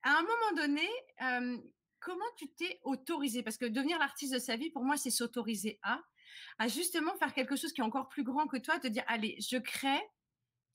[0.03, 0.89] à un moment donné,
[1.23, 1.59] euh,
[2.01, 5.79] comment tu t'es autorisé Parce que devenir l'artiste de sa vie, pour moi, c'est s'autoriser
[5.83, 6.01] à,
[6.59, 9.37] à justement faire quelque chose qui est encore plus grand que toi, te dire, allez,
[9.41, 10.01] je crée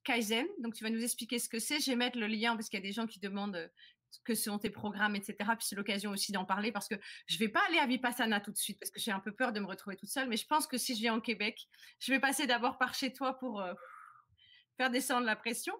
[0.04, 0.48] Kaizen.
[0.60, 1.80] Donc, tu vas nous expliquer ce que c'est.
[1.80, 3.72] Je vais mettre le lien parce qu'il y a des gens qui demandent
[4.24, 5.36] que sont tes programmes, etc.
[5.57, 6.95] Puis c'est l'occasion aussi d'en parler parce que
[7.28, 9.53] je vais pas aller à Vipassana tout de suite parce que j'ai un peu peur
[9.53, 10.30] de me retrouver toute seule.
[10.30, 11.68] Mais je pense que si je viens au Québec,
[11.99, 13.74] je vais passer d'abord par chez toi pour euh,
[14.78, 15.74] faire descendre la pression.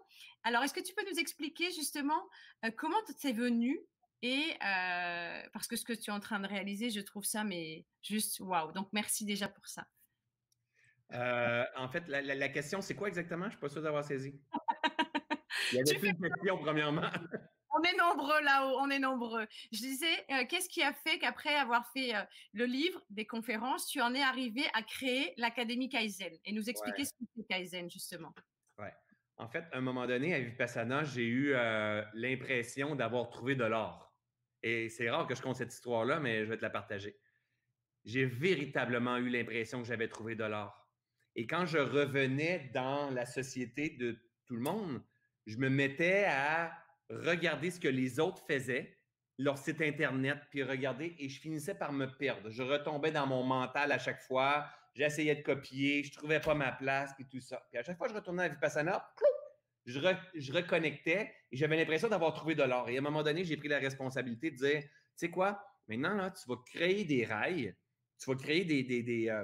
[0.44, 2.22] Alors, est-ce que tu peux nous expliquer justement
[2.66, 3.80] euh, comment c'est venu
[4.22, 7.44] et euh, parce que ce que tu es en train de réaliser, je trouve ça
[7.44, 8.72] mais juste waouh.
[8.72, 9.86] Donc merci déjà pour ça.
[11.12, 13.44] en fait, la, question, c'est quoi exactement?
[13.44, 14.40] Je ne suis pas sûr d'avoir saisi.
[15.72, 17.10] Il y avait plus une question, premièrement.
[17.76, 19.48] On est nombreux là-haut, on est nombreux.
[19.72, 22.22] Je disais, euh, qu'est-ce qui a fait qu'après avoir fait euh,
[22.54, 27.06] le livre, des conférences, tu en es arrivé à créer l'Académie Kaizen et nous expliquer
[27.06, 28.32] ce qu'est Kaizen, justement?
[28.78, 28.88] Oui.
[29.38, 33.64] En fait, à un moment donné, à Vipassana, j'ai eu euh, l'impression d'avoir trouvé de
[33.64, 34.14] l'or.
[34.62, 37.18] Et c'est rare que je compte cette histoire-là, mais je vais te la partager.
[38.06, 40.88] J'ai véritablement eu l'impression que j'avais trouvé de l'or.
[41.36, 45.04] Et quand je revenais dans la société de tout le monde,
[45.48, 46.83] je me mettais à
[47.22, 48.98] regarder ce que les autres faisaient,
[49.38, 52.50] leur site Internet, puis regarder, et je finissais par me perdre.
[52.50, 56.54] Je retombais dans mon mental à chaque fois, j'essayais de copier, je ne trouvais pas
[56.54, 57.66] ma place, puis tout ça.
[57.72, 59.12] Puis à chaque fois je retournais à Vipassana,
[59.86, 60.00] je,
[60.36, 62.90] je reconnectais et j'avais l'impression d'avoir trouvé de l'or.
[62.90, 66.16] Et à un moment donné, j'ai pris la responsabilité de dire, tu sais quoi, maintenant,
[66.16, 67.76] là, tu vas créer des rails,
[68.20, 69.44] tu vas créer des, des, des, euh,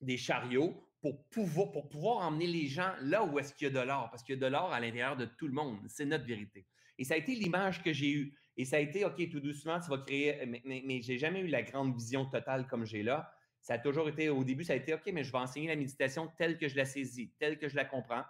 [0.00, 3.80] des chariots pour pouvoir, pour pouvoir emmener les gens là où est-ce qu'il y a
[3.80, 5.78] de l'or, parce qu'il y a de l'or à l'intérieur de tout le monde.
[5.88, 6.66] C'est notre vérité.
[7.00, 8.34] Et ça a été l'image que j'ai eue.
[8.58, 11.46] Et ça a été, OK, tout doucement, tu vas créer, mais, mais, j'ai jamais eu
[11.46, 13.32] la grande vision totale comme j'ai là.
[13.62, 15.76] Ça a toujours été, au début, ça a été, OK, mais je vais enseigner la
[15.76, 18.22] méditation telle que je la saisis, telle que je la comprends.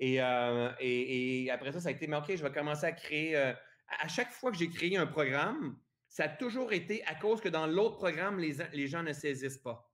[0.00, 3.36] Et, euh, après ça, ça a été, mais OK, je vais commencer à créer.
[3.36, 3.52] Euh,
[4.00, 7.50] à chaque fois que j'ai créé un programme, ça a toujours été à cause que
[7.50, 9.92] dans l'autre programme, les, les gens ne saisissent pas.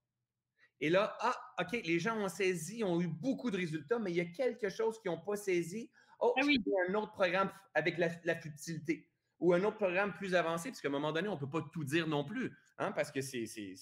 [0.81, 4.17] Et là, ah, OK, les gens ont saisi, ont eu beaucoup de résultats, mais il
[4.17, 5.91] y a quelque chose qu'ils n'ont pas saisi.
[6.23, 6.63] Oh, ah oui.
[6.89, 9.09] un autre programme avec la, la, futilité
[9.41, 11.63] ou un autre programme plus avancé, parce qu'à un moment donné, on ne peut pas
[11.73, 13.75] tout dire non plus, hein, parce que c'est, c'est,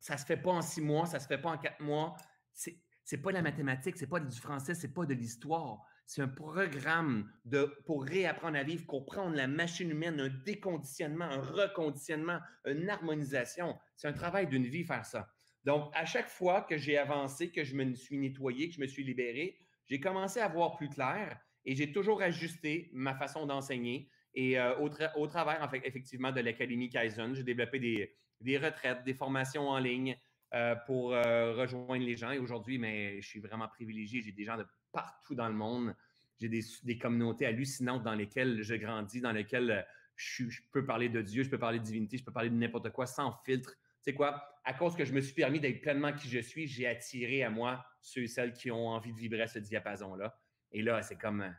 [0.00, 1.80] ça ne se fait pas en six mois, ça ne se fait pas en quatre
[1.80, 2.16] mois.
[2.52, 2.76] C'est,
[3.12, 5.80] n'est pas la mathématique, c'est pas du français, c'est pas de l'histoire.
[6.06, 11.40] C'est un programme de, pour réapprendre à vivre, comprendre la machine humaine, un déconditionnement, un
[11.40, 13.78] reconditionnement, une harmonisation.
[13.96, 15.28] C'est un travail d'une vie faire ça.
[15.64, 18.86] Donc, à chaque fois que j'ai avancé, que je me suis nettoyé, que je me
[18.86, 24.08] suis libéré, j'ai commencé à voir plus clair et j'ai toujours ajusté ma façon d'enseigner.
[24.34, 27.78] Et euh, au, travers, effectivement, de l'Académie Kaizen, j'ai développé
[28.40, 30.16] des, retraites, des formations en ligne
[30.54, 32.30] euh, pour euh, rejoindre les gens.
[32.30, 34.22] Et aujourd'hui, mais je suis vraiment privilégié.
[34.22, 35.94] J'ai des gens de partout dans le monde.
[36.40, 39.84] J'ai des, communautés hallucinantes dans lesquelles je grandis, dans lesquelles
[40.14, 42.90] je, peux parler de Dieu, je peux parler de divinité, je peux parler de n'importe
[42.90, 43.74] quoi sans filtre.
[44.04, 44.42] Tu sais quoi?
[44.64, 47.50] À cause que je me suis permis d'être pleinement qui je suis, j'ai attiré à
[47.50, 50.38] moi ceux et celles qui ont envie de vibrer à ce diapason-là.
[50.72, 51.50] Et là, c'est comme, euh,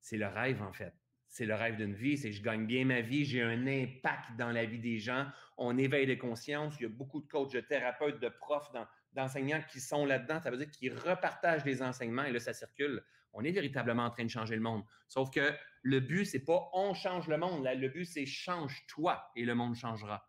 [0.00, 0.94] c'est le rêve en fait.
[1.28, 4.50] C'est le rêve d'une vie, c'est je gagne bien ma vie, j'ai un impact dans
[4.50, 7.60] la vie des gens, on éveille les consciences, il y a beaucoup de coachs, de
[7.60, 8.70] thérapeutes, de profs,
[9.14, 13.02] d'enseignants qui sont là-dedans, ça veut dire qu'ils repartagent les enseignements et là, ça circule.
[13.32, 14.84] On est véritablement en train de changer le monde.
[15.08, 19.46] Sauf que le but, c'est pas on change le monde, le but, c'est change-toi et
[19.46, 20.28] le monde changera.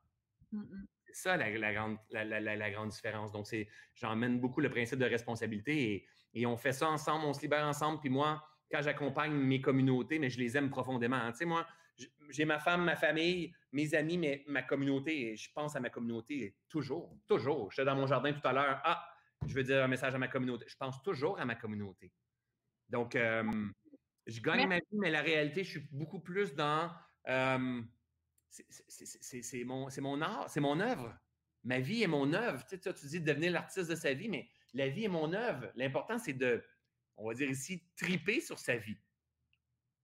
[1.14, 3.32] C'est ça la, grande, la, grande différence.
[3.32, 3.48] Donc,
[3.94, 8.00] j'emmène beaucoup le principe de responsabilité et, on fait ça ensemble, on se libère ensemble.
[8.00, 11.16] Puis moi, quand j'accompagne mes communautés, mais je les aime profondément.
[11.16, 11.32] Hein.
[11.32, 11.66] Tu sais, moi,
[12.30, 15.32] J'ai ma femme, ma famille, mes amis, mais ma communauté.
[15.32, 17.72] Et je pense à ma communauté toujours, toujours.
[17.72, 18.82] J'étais dans mon jardin tout à l'heure.
[18.84, 19.08] Ah,
[19.46, 20.66] je veux dire un message à ma communauté.
[20.68, 22.12] Je pense toujours à ma communauté.
[22.90, 23.44] Donc, euh,
[24.26, 26.92] je gagne ma vie, mais la réalité, je suis beaucoup plus dans.
[27.28, 27.82] Euh,
[28.54, 31.18] c'est mon, mon art, c'est mon œuvre.
[31.64, 32.66] Ma vie est mon œuvre.
[32.66, 35.34] Tu, sais, tu dis de devenir l'artiste de sa vie, mais la vie est mon
[35.34, 35.72] œuvre.
[35.76, 36.64] L'important, c'est de,
[37.18, 38.98] on va dire ici, triper sur sa vie.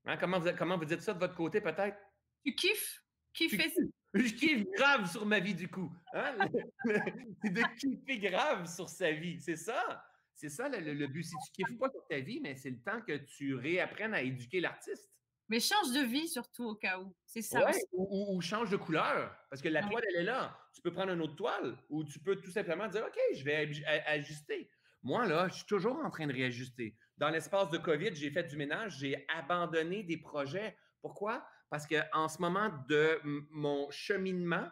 [0.06, 1.98] Hein, comment, vous, comment vous dites ça de votre côté, peut-être?
[2.46, 3.04] Tu kiffes?
[3.34, 3.72] Kiffer.
[4.14, 5.94] Je kiffe grave sur ma vie, du coup.
[6.14, 6.36] Hein?
[7.44, 9.40] c'est de kiffer grave sur sa vie.
[9.40, 10.04] C'est ça.
[10.34, 11.24] C'est ça le, but.
[11.24, 14.22] Si tu kiffes pas sur ta vie, mais c'est le temps que tu réapprennes à
[14.22, 15.12] éduquer l'artiste.
[15.50, 17.16] Mais change de vie surtout au cas où.
[17.26, 17.72] C'est ça.
[17.92, 19.36] ou, change de couleur.
[19.50, 20.58] Parce que la toile, elle est là.
[20.74, 23.70] Tu peux prendre une autre toile ou tu peux tout simplement dire OK, je vais
[24.06, 24.70] ajuster.
[25.02, 26.96] Moi, là, je suis toujours en train de réajuster.
[27.18, 30.78] Dans l'espace de COVID, j'ai fait du ménage, j'ai abandonné des projets.
[31.02, 31.46] Pourquoi?
[31.70, 33.20] Parce qu'en ce moment de
[33.52, 34.68] mon cheminement,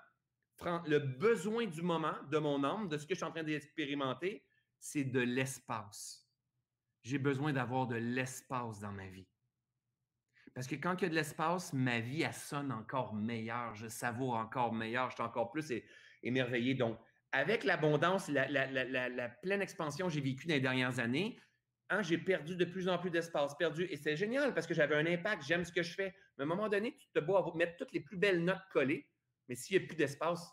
[0.86, 4.45] le besoin du moment, de mon âme, de ce que je suis en train d'expérimenter,
[4.80, 6.28] c'est de l'espace.
[7.03, 9.28] J'ai besoin d'avoir de l'espace dans ma vie.
[10.58, 13.76] Parce que quand il y a de l'espace, ma vie, elle sonne encore meilleure.
[13.76, 15.12] Je savoure encore meilleur.
[15.12, 15.72] Je suis encore plus
[16.24, 16.74] émerveillé.
[16.74, 16.97] Donc,
[17.32, 21.39] avec l'abondance, la, pleine expansion que j'ai vécue dans les dernières années,
[21.99, 23.84] j'ai perdu de plus en plus d'espace, perdu.
[23.91, 26.16] Et c'est génial parce que j'avais un impact, j'aime ce que je fais.
[26.39, 29.08] Mais à un moment donné, tu te beau mettre toutes les plus belles notes collées,
[29.47, 30.43] mais s'il n'y a plus d'espace,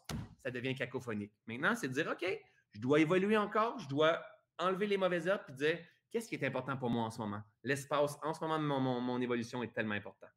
[0.45, 1.33] ça devient cacophonique.
[1.47, 2.27] Maintenant, c'est de dire, OK,
[2.73, 4.23] je dois évoluer encore, je dois
[4.59, 5.79] enlever les mauvaises heures puis dire,
[6.15, 7.43] qu'est-ce qui est important pour moi en ce moment?
[7.65, 10.29] L'espace, en ce moment de mon, évolution est tellement important.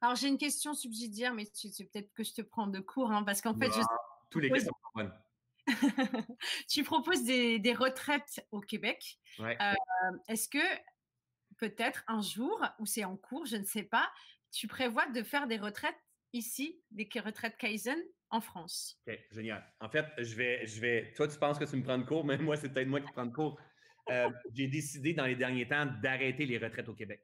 [0.00, 3.24] Alors, j'ai une question subsidiaire, mais c'est peut-être que je te prends de court, hein,
[3.24, 3.80] parce qu'en fait, je...
[4.30, 5.12] tous les questions sont bonnes.
[6.68, 9.18] tu proposes des, retraites au Québec.
[9.40, 9.74] Euh,
[10.28, 10.62] est-ce que
[11.56, 14.08] peut-être un jour, ou c'est en cours, je ne sais pas,
[14.52, 15.98] tu prévois de faire des retraites
[16.32, 17.98] ici, des retraites Kaizen
[18.30, 19.00] en France?
[19.08, 19.68] OK, génial.
[19.80, 21.12] En fait, je vais, je vais.
[21.14, 23.10] Toi, tu penses que tu me prends de cours, mais moi, c'est peut-être moi qui
[23.10, 23.60] prends de cours.
[24.10, 27.20] Euh, j'ai décidé dans les derniers temps d'arrêter les retraites au Québec.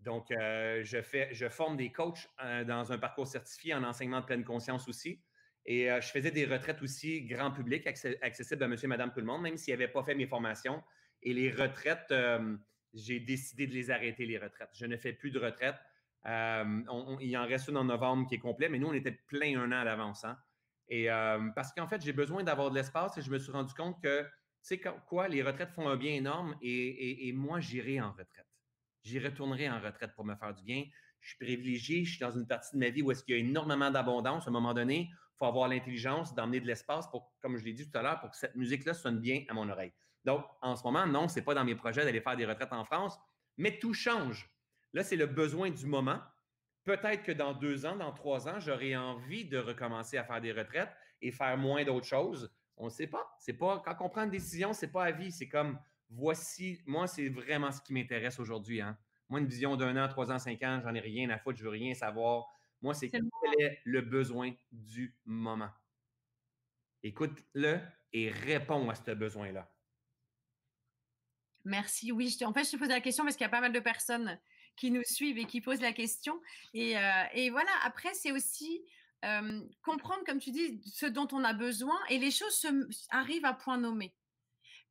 [0.00, 2.28] Donc, euh, je, fais, je forme des coachs
[2.66, 5.20] dans un parcours certifié en enseignement de pleine conscience aussi.
[5.66, 9.20] Et euh, je faisais des retraites aussi grand public, accessibles à monsieur et madame tout
[9.20, 10.82] le monde, même s'ils n'avaient pas fait mes formations.
[11.22, 12.56] Et les retraites, euh,
[12.94, 14.70] j'ai décidé de les arrêter, les retraites.
[14.74, 15.74] Je ne fais plus de retraite.
[16.26, 19.60] Euh, il en reste une en novembre qui est complet, mais nous, on était plein
[19.60, 20.24] un an à l'avance.
[20.24, 20.38] Hein.
[20.88, 21.08] Et
[21.56, 24.24] parce qu'en fait, j'ai besoin d'avoir de l'espace et je me suis rendu compte que,
[24.66, 28.46] sais quoi, les retraites font un bien énorme et, et moi, j'irai en retraite.
[29.02, 30.84] J'y retournerai en retraite pour me faire du bien.
[31.20, 33.38] Je suis privilégié, je suis dans une partie de ma vie où est-ce qu'il y
[33.38, 34.46] a énormément d'abondance.
[34.46, 37.72] À un moment donné, il faut avoir l'intelligence d'emmener de l'espace pour, comme je l'ai
[37.72, 39.92] dit tout à l'heure, pour que cette musique-là sonne bien à mon oreille.
[40.24, 42.72] Donc, en ce moment, non, ce n'est pas dans mes projets d'aller faire des retraites
[42.72, 43.16] en France,
[43.56, 44.50] mais tout change.
[44.92, 46.20] Là, c'est le besoin du moment.
[46.82, 50.52] Peut-être que dans deux ans, dans trois ans, j'aurai envie de recommencer à faire des
[50.52, 50.90] retraites
[51.20, 52.52] et faire moins d'autres choses.
[52.76, 53.36] On ne sait pas.
[53.38, 55.32] C'est pas quand on prend une décision, c'est pas à vie.
[55.32, 55.78] C'est comme
[56.10, 58.80] voici, moi, c'est vraiment ce qui m'intéresse aujourd'hui.
[58.80, 58.96] Hein.
[59.28, 61.64] Moi, une vision d'un an, trois ans, cinq ans, j'en ai rien à foutre, je
[61.64, 62.46] veux rien savoir.
[62.82, 63.24] Moi, c'est quel
[63.58, 65.70] est le besoin du moment.
[67.02, 67.80] Écoute-le
[68.12, 69.70] et réponds à ce besoin-là.
[71.64, 72.12] Merci.
[72.12, 73.80] Oui, en fait, je te pose la question parce qu'il y a pas mal de
[73.80, 74.38] personnes
[74.76, 76.40] qui nous suivent et qui posent la question.
[76.74, 78.84] Et, euh, voilà, après, c'est aussi
[79.82, 82.66] comprendre, comme tu dis, ce dont on a besoin et les choses
[83.10, 84.14] arrivent à point nommé.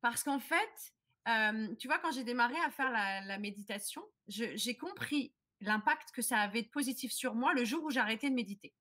[0.00, 0.94] Parce qu'en fait,
[1.78, 6.62] tu vois, quand j'ai démarré à faire la méditation, j'ai compris l'impact que ça avait
[6.62, 8.74] de positif sur moi le jour où j'ai arrêté de méditer.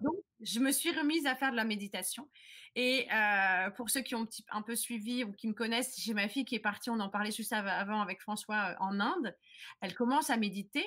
[0.00, 2.28] Donc, je me suis remise à faire de la méditation.
[2.74, 6.28] Et euh, pour ceux qui ont un peu suivi ou qui me connaissent, j'ai ma
[6.28, 9.36] fille qui est partie, on en parlait juste avant avec François en Inde.
[9.80, 10.86] Elle commence à méditer.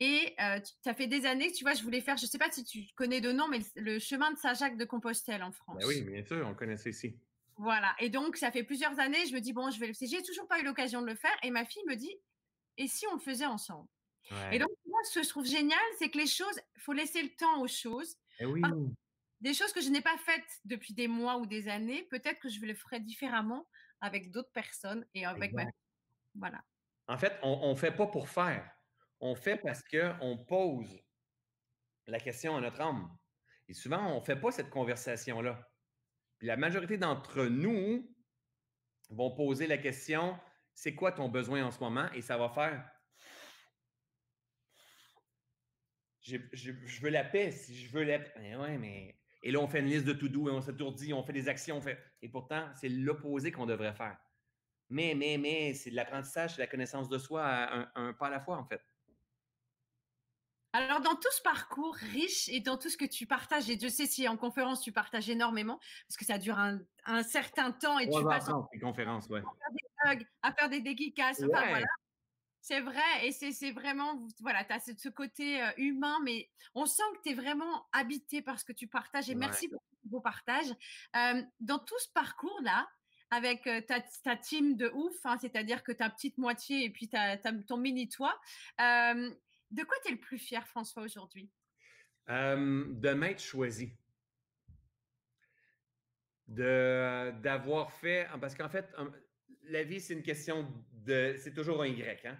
[0.00, 2.38] Et euh, ça fait des années que tu vois, je voulais faire, je ne sais
[2.38, 5.52] pas si tu connais de nom, mais le, chemin de Saint-Jacques de Compostelle en ben
[5.52, 5.84] France.
[5.86, 7.16] oui, bien sûr, on connaissait ici.
[7.56, 7.94] Voilà.
[8.00, 10.08] Et donc, ça fait plusieurs années, je me dis, bon, je vais le faire.
[10.08, 11.36] J'ai toujours pas eu l'occasion de le faire.
[11.42, 12.16] Et ma fille me dit,
[12.78, 13.88] et si on le faisait ensemble?
[14.50, 17.22] Et donc, moi, ce que je trouve génial, c'est que les choses, il faut laisser
[17.22, 18.16] le temps aux choses.
[18.38, 18.62] Eh oui.
[19.40, 22.48] Des choses que je n'ai pas faites depuis des mois ou des années, peut-être que
[22.48, 23.66] je le ferai différemment
[24.00, 25.64] avec d'autres personnes et avec ma
[26.36, 26.62] Voilà.
[27.08, 28.71] En fait, on ne fait pas pour faire.
[29.22, 31.00] On fait parce qu'on pose
[32.06, 33.08] la question à notre âme.
[33.68, 35.66] Et souvent, on ne fait pas cette conversation-là.
[36.40, 38.14] La majorité d'entre nous
[39.08, 40.38] vont poser la question
[40.74, 42.10] c'est quoi ton besoin en ce moment?
[42.12, 42.84] Et ça va faire
[46.22, 46.38] je,
[47.00, 49.16] veux la paix, si je veux la paix.
[49.42, 51.48] Et là, on fait une liste de tout doux et on s'étourdit, on fait des
[51.48, 51.78] actions.
[51.78, 51.98] On fait...
[52.22, 54.16] Et pourtant, c'est l'opposé qu'on devrait faire.
[54.88, 57.44] Mais, mais, mais, c'est de l'apprentissage, c'est la connaissance de soi
[57.96, 58.80] un, pas à la fois, en fait.
[60.74, 63.88] Alors, dans tout ce parcours riche et dans tout ce que tu partages, et je
[63.88, 66.80] sais si en conférence tu partages énormément, parce que ça dure un,
[67.24, 69.40] certain temps et tu passes en conférence, ouais.
[69.40, 71.86] à faire des bugs, à faire des dédicaces, enfin voilà.
[72.62, 77.02] C'est vrai, et c'est vraiment, voilà, tu as ce, côté euh, humain, mais on sent
[77.16, 80.72] que tu es vraiment habité par ce que tu partages, et merci pour vos partages.
[81.16, 82.88] Euh, dans tout ce parcours-là,
[83.30, 87.08] avec euh, ta, ta, team de ouf, hein, c'est-à-dire que ta petite moitié et puis
[87.08, 88.32] ta, ton mini-toi,
[89.72, 91.50] de quoi tu es le plus fier, François, aujourd'hui?
[92.28, 93.92] de m'être choisi.
[96.46, 98.94] D'avoir fait, parce qu'en fait,
[99.64, 102.38] la vie, c'est une question de, c'est toujours un Y, hein?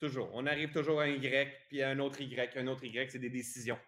[0.00, 0.30] Toujours.
[0.34, 3.18] On arrive toujours à un Y, puis à un autre Y, un autre Y, c'est
[3.18, 3.78] des décisions.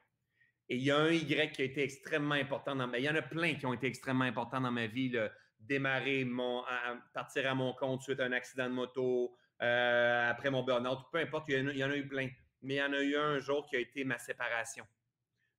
[0.68, 3.05] Et il y a un Y qui a été extrêmement important dans ma vie.
[3.05, 5.12] Il y en a plein qui ont été extrêmement importants dans ma vie.
[5.59, 6.64] Démarrer, mon,
[7.12, 11.18] partir à mon compte suite à un accident de moto, euh, après mon burn-out, peu
[11.18, 12.28] importe, il y, en a, eu plein.
[12.65, 14.87] Mais il y en a eu un jour qui a été ma séparation.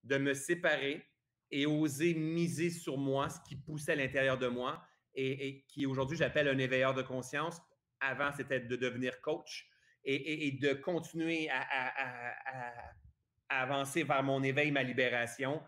[0.03, 1.06] De me séparer
[1.51, 4.84] et oser miser sur moi, ce qui poussait à l'intérieur de moi
[5.14, 7.62] et, qui aujourd'hui j'appelle un éveilleur de conscience.
[7.99, 9.70] Avant, c'était de devenir coach
[10.03, 12.74] et, de continuer à,
[13.49, 15.62] avancer vers mon éveil, ma libération.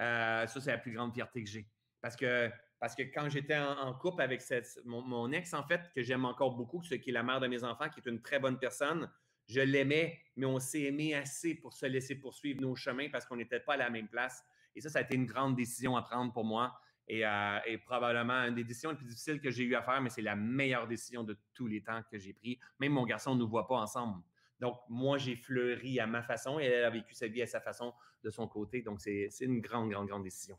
[0.00, 1.68] Euh, ça, c'est la plus grande fierté que j'ai.
[2.00, 4.42] Parce que, parce que quand j'étais en, couple avec
[4.84, 7.64] mon, ex, en fait, que j'aime encore beaucoup, ce qui est la mère de mes
[7.64, 9.10] enfants, qui est une très bonne personne,
[9.50, 13.36] je l'aimais, mais on s'est aimé assez pour se laisser poursuivre nos chemins parce qu'on
[13.36, 14.44] n'était pas à la même place.
[14.76, 16.78] Et ça, ça a été une grande décision à prendre pour moi.
[17.10, 20.10] Euh, et, probablement une des décisions les plus difficiles que j'ai eu à faire, mais
[20.10, 22.60] c'est la meilleure décision de tous les temps que j'ai pris.
[22.78, 24.22] Même mon garçon ne nous voit pas ensemble.
[24.60, 27.60] Donc, moi, j'ai fleuri à ma façon et elle a vécu sa vie à sa
[27.60, 27.92] façon
[28.22, 28.82] de son côté.
[28.82, 30.56] Donc, c'est une grande, grande, grande décision.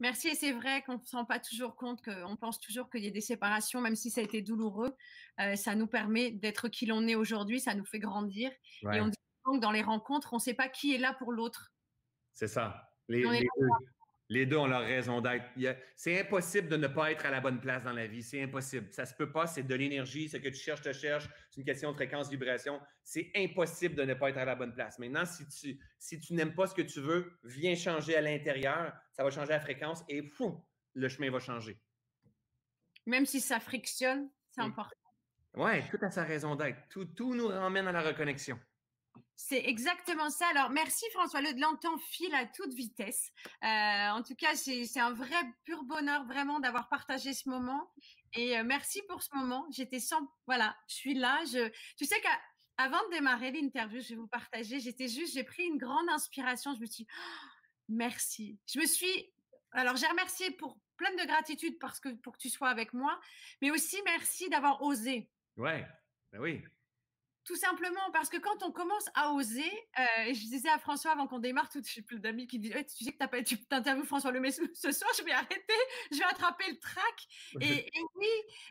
[0.00, 0.28] Merci.
[0.28, 3.08] Et c'est vrai qu'on ne se rend pas toujours compte qu'on pense toujours qu'il y
[3.08, 4.94] a des séparations, même si ça a été douloureux.
[5.40, 8.50] Euh, ça nous permet d'être qui l'on est aujourd'hui, ça nous fait grandir.
[8.92, 11.32] Et on dit que dans les rencontres, on ne sait pas qui est là pour
[11.32, 11.72] l'autre.
[12.32, 12.90] C'est ça.
[13.08, 13.48] Les, les
[14.46, 15.44] deux ont leur raison d'être.
[15.96, 18.22] C'est impossible de ne pas être à la bonne place dans la vie.
[18.22, 18.88] C'est impossible.
[18.92, 19.46] Ça se peut pas.
[19.46, 20.28] C'est de l'énergie.
[20.28, 21.28] Ce que tu cherches, te cherches.
[21.50, 22.80] C'est une question de fréquence, vibration.
[23.02, 24.98] C'est impossible de ne pas être à la bonne place.
[24.98, 28.92] Maintenant, si tu, si tu n'aimes pas ce que tu veux, viens changer à l'intérieur.
[29.12, 30.64] Ça va changer la fréquence et fou,
[30.94, 31.78] le chemin va changer.
[33.06, 34.96] Même si ça frictionne, c'est important.
[35.54, 36.88] Oui, tout a sa raison d'être.
[36.88, 38.58] Tout, tout nous ramène à la reconnexion.
[39.44, 40.46] C'est exactement ça.
[40.50, 41.40] Alors, merci François.
[41.40, 43.32] Le temps file à toute vitesse.
[43.64, 47.92] Euh, en tout cas, c'est un vrai pur bonheur vraiment d'avoir partagé ce moment.
[48.34, 49.66] Et euh, merci pour ce moment.
[49.72, 50.20] J'étais sans.
[50.46, 51.42] Voilà, je suis là.
[51.46, 55.64] Je, tu sais qu'avant de démarrer l'interview, je vais vous partager, j'étais juste, j'ai pris
[55.64, 56.72] une grande inspiration.
[56.74, 57.46] Je me suis dit, oh,
[57.88, 58.60] merci.
[58.72, 59.32] Je me suis.
[59.72, 63.18] Alors, j'ai remercié pour plein de gratitude parce que pour que tu sois avec moi,
[63.60, 65.28] mais aussi merci d'avoir osé.
[65.56, 65.84] Ouais,
[66.30, 66.62] ben oui.
[67.44, 71.26] Tout simplement parce que quand on commence à oser, euh, je disais à François avant
[71.26, 74.30] qu'on démarre, tout, j'ai plus d'amis qui disent Tu sais que pas, tu t'interviews François
[74.30, 75.74] Lemay ce soir, je vais arrêter,
[76.12, 77.26] je vais attraper le trac.
[77.60, 78.28] Et, oui,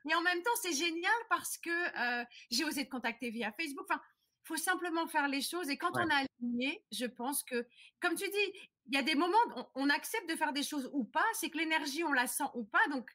[0.09, 3.85] et en même temps, c'est génial parce que euh, j'ai osé te contacter via Facebook.
[3.89, 4.01] Enfin,
[4.45, 5.69] il faut simplement faire les choses.
[5.69, 7.67] Et quand on a aligné, je pense que,
[7.99, 10.89] comme tu dis, il y a des moments, on, on accepte de faire des choses
[10.93, 12.87] ou pas, c'est que l'énergie, on la sent ou pas.
[12.89, 13.11] Donc,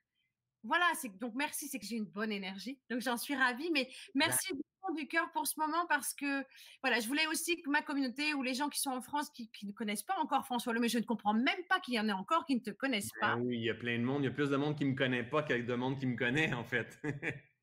[0.66, 2.80] voilà, c'est donc merci, c'est que j'ai une bonne énergie.
[2.90, 4.52] Donc j'en suis ravie, mais merci
[4.94, 6.44] du cœur pour ce moment parce que
[6.82, 9.50] voilà, je voulais aussi que ma communauté ou les gens qui sont en France qui,
[9.64, 12.12] ne connaissent pas encore François mais je ne comprends même pas qu'il y en ait
[12.12, 13.36] encore qui ne te connaissent ben pas.
[13.36, 14.90] oui, il y a plein de monde, il y a plus de monde qui ne
[14.90, 17.00] me connaît pas qu'avec de monde qui me connaît en fait.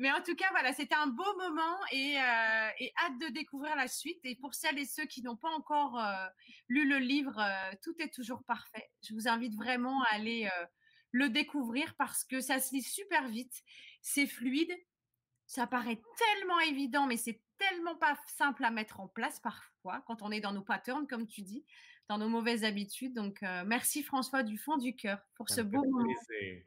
[0.00, 3.76] Mais en tout cas, voilà, c'était un beau moment et, euh, et, hâte de découvrir
[3.76, 4.18] la suite.
[4.24, 6.26] Et pour celles et ceux qui n'ont pas encore euh,
[6.68, 8.90] lu le livre, euh, tout est toujours parfait.
[9.06, 10.48] Je vous invite vraiment à aller
[11.12, 13.52] le découvrir parce que ça se lit super vite,
[14.00, 14.72] c'est fluide,
[15.50, 20.22] ça paraît tellement évident, mais c'est tellement pas simple à mettre en place parfois quand
[20.22, 21.64] on est dans nos patterns, comme tu dis,
[22.08, 23.14] dans nos mauvaises habitudes.
[23.14, 26.14] Donc, euh, merci François du fond du cœur pour ce beau moment.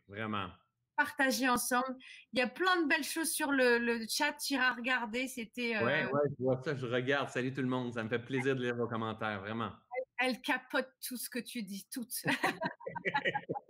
[0.09, 0.49] Vraiment.
[0.97, 1.95] Partager ensemble.
[2.33, 4.33] Il y a plein de belles choses sur le, chat.
[4.33, 5.29] Tu iras regarder.
[5.29, 5.77] C'était.
[5.77, 6.75] Euh, ouais, ouais, je vois ça.
[6.75, 7.29] Je regarde.
[7.29, 7.93] Salut tout le monde.
[7.93, 9.39] Ça me fait plaisir de lire vos commentaires.
[9.39, 9.71] Vraiment.
[10.19, 11.87] Elle, elle capote tout ce que tu dis.
[11.89, 12.05] Tout.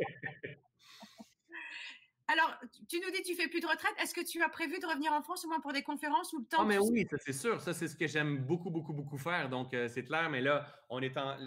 [2.27, 2.57] Alors,
[2.87, 3.93] tu nous dis tu fais plus de retraite.
[4.01, 6.39] Est-ce que tu as prévu de revenir en France au moins pour des conférences ou
[6.39, 7.59] le temps Ah, mais oui, ça c'est sûr.
[7.59, 9.49] Ça, c'est ce que j'aime beaucoup, beaucoup, beaucoup faire.
[9.49, 10.29] Donc, euh, c'est clair.
[10.29, 11.37] Mais là, on est en,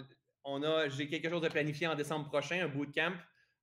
[0.43, 3.13] on a, j'ai quelque chose de planifié en décembre prochain, un bootcamp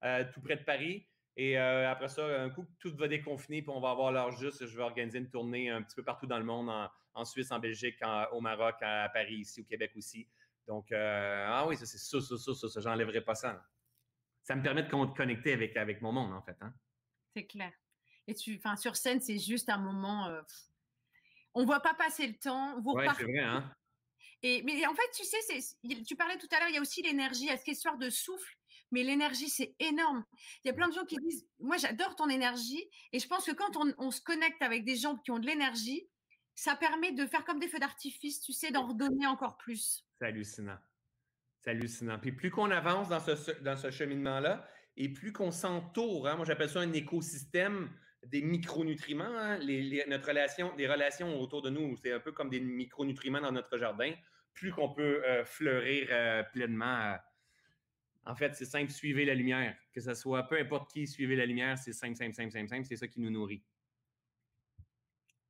[0.05, 1.07] euh, tout près de Paris.
[1.37, 4.67] Et euh, après ça, un coup, tout va déconfiner, puis on va avoir l'heure juste.
[4.67, 6.69] Je vais organiser une tournée un petit peu partout dans le monde,
[7.15, 7.97] en, Suisse, en Belgique,
[8.33, 10.29] au Maroc, à Paris, ici, au Québec aussi.
[10.67, 13.65] Donc, ah oui, ça, c'est ça, ça, ça, ça, ça j'enlèverai pas ça.
[14.43, 16.57] Ça me permet de connecter avec, avec mon monde, en fait.
[16.61, 16.73] Hein?
[17.35, 17.73] C'est clair.
[18.27, 20.27] Et tu, enfin, sur scène, c'est juste un moment.
[20.27, 20.43] On euh,
[21.55, 22.81] on voit pas passer le temps.
[22.81, 23.71] Vous c'est vrai, hein?
[24.43, 27.01] Et, mais en fait, tu sais, tu parlais tout à l'heure, il y a aussi
[27.01, 28.59] l'énergie, à cette histoire de souffle.
[28.91, 30.23] Mais l'énergie, c'est énorme.
[30.63, 32.85] Il y a plein de gens qui disent, moi, j'adore ton énergie.
[33.13, 36.07] Et je pense que quand on, se connecte avec des gens qui ont de l'énergie,
[36.55, 40.05] ça permet de faire comme des feux d'artifice, tu sais, d'en redonner encore plus.
[40.19, 40.79] C'est hallucinant.
[41.63, 42.19] C'est hallucinant.
[42.19, 46.45] Puis plus qu'on avance dans ce, dans ce cheminement-là, et plus qu'on s'entoure, hein, moi
[46.45, 47.91] j'appelle ça un écosystème
[48.27, 52.51] des micronutriments, hein, les, notre relation, des relations autour de nous, c'est un peu comme
[52.51, 54.13] des micronutriments dans notre jardin,
[54.55, 57.13] plus qu'on peut euh, fleurir euh, pleinement.
[57.13, 57.17] Euh,
[58.27, 59.77] en fait, c'est simple, suivez la lumière.
[59.93, 62.85] Que ce soit peu importe qui, suivez la lumière, c'est simple, simple, simple, simple, simple,
[62.87, 63.63] c'est ça qui nous nourrit.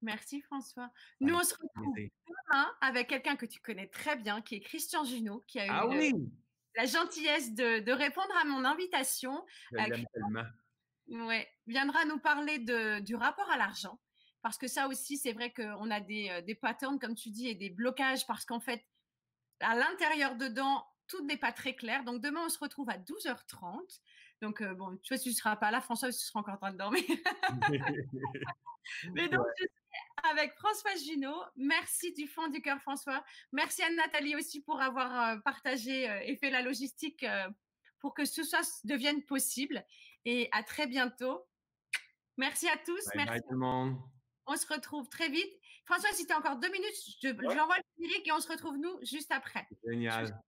[0.03, 0.91] Merci François.
[1.21, 5.05] Nous, on se retrouve demain avec quelqu'un que tu connais très bien, qui est Christian
[5.05, 6.13] Junot, qui a eu ah oui.
[6.77, 9.45] La gentillesse de, répondre à mon invitation.
[11.09, 14.01] Ouais, viendra nous parler de, du rapport à l'argent.
[14.43, 17.49] Parce que ça aussi, c'est vrai qu'on a des, euh, des patterns, comme tu dis,
[17.49, 18.85] et des blocages, parce qu'en fait,
[19.61, 22.05] à l'intérieur dedans, tout n'est pas très clair.
[22.05, 24.01] Donc demain, on se retrouve à 12h30.
[24.43, 26.59] Donc, euh, bon, tu vois, tu ne seras pas là, François, tu seras encore en
[26.59, 27.03] train de dormir.
[29.15, 29.47] Mais donc,
[30.31, 31.43] avec François Junot.
[31.57, 33.25] Merci du fond du cœur, François.
[33.53, 37.25] Merci à Nathalie aussi pour avoir euh, partagé et fait la logistique
[38.01, 39.85] pour que ce soit devienne possible
[40.25, 41.47] et à très bientôt.
[42.37, 43.03] Merci à tous.
[43.15, 43.41] merci.
[43.41, 43.97] tout le monde.
[44.47, 45.53] On se retrouve très vite.
[45.87, 48.77] François, si tu as encore deux minutes, je, j'envoie le lyrique et on se retrouve
[48.77, 49.67] nous juste après.
[49.87, 50.39] Génial.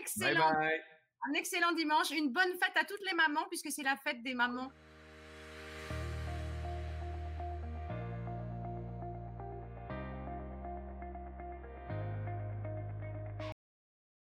[0.00, 2.10] Excellent, un excellent dimanche.
[2.10, 4.70] Une bonne fête à toutes les mamans puisque c'est la fête des mamans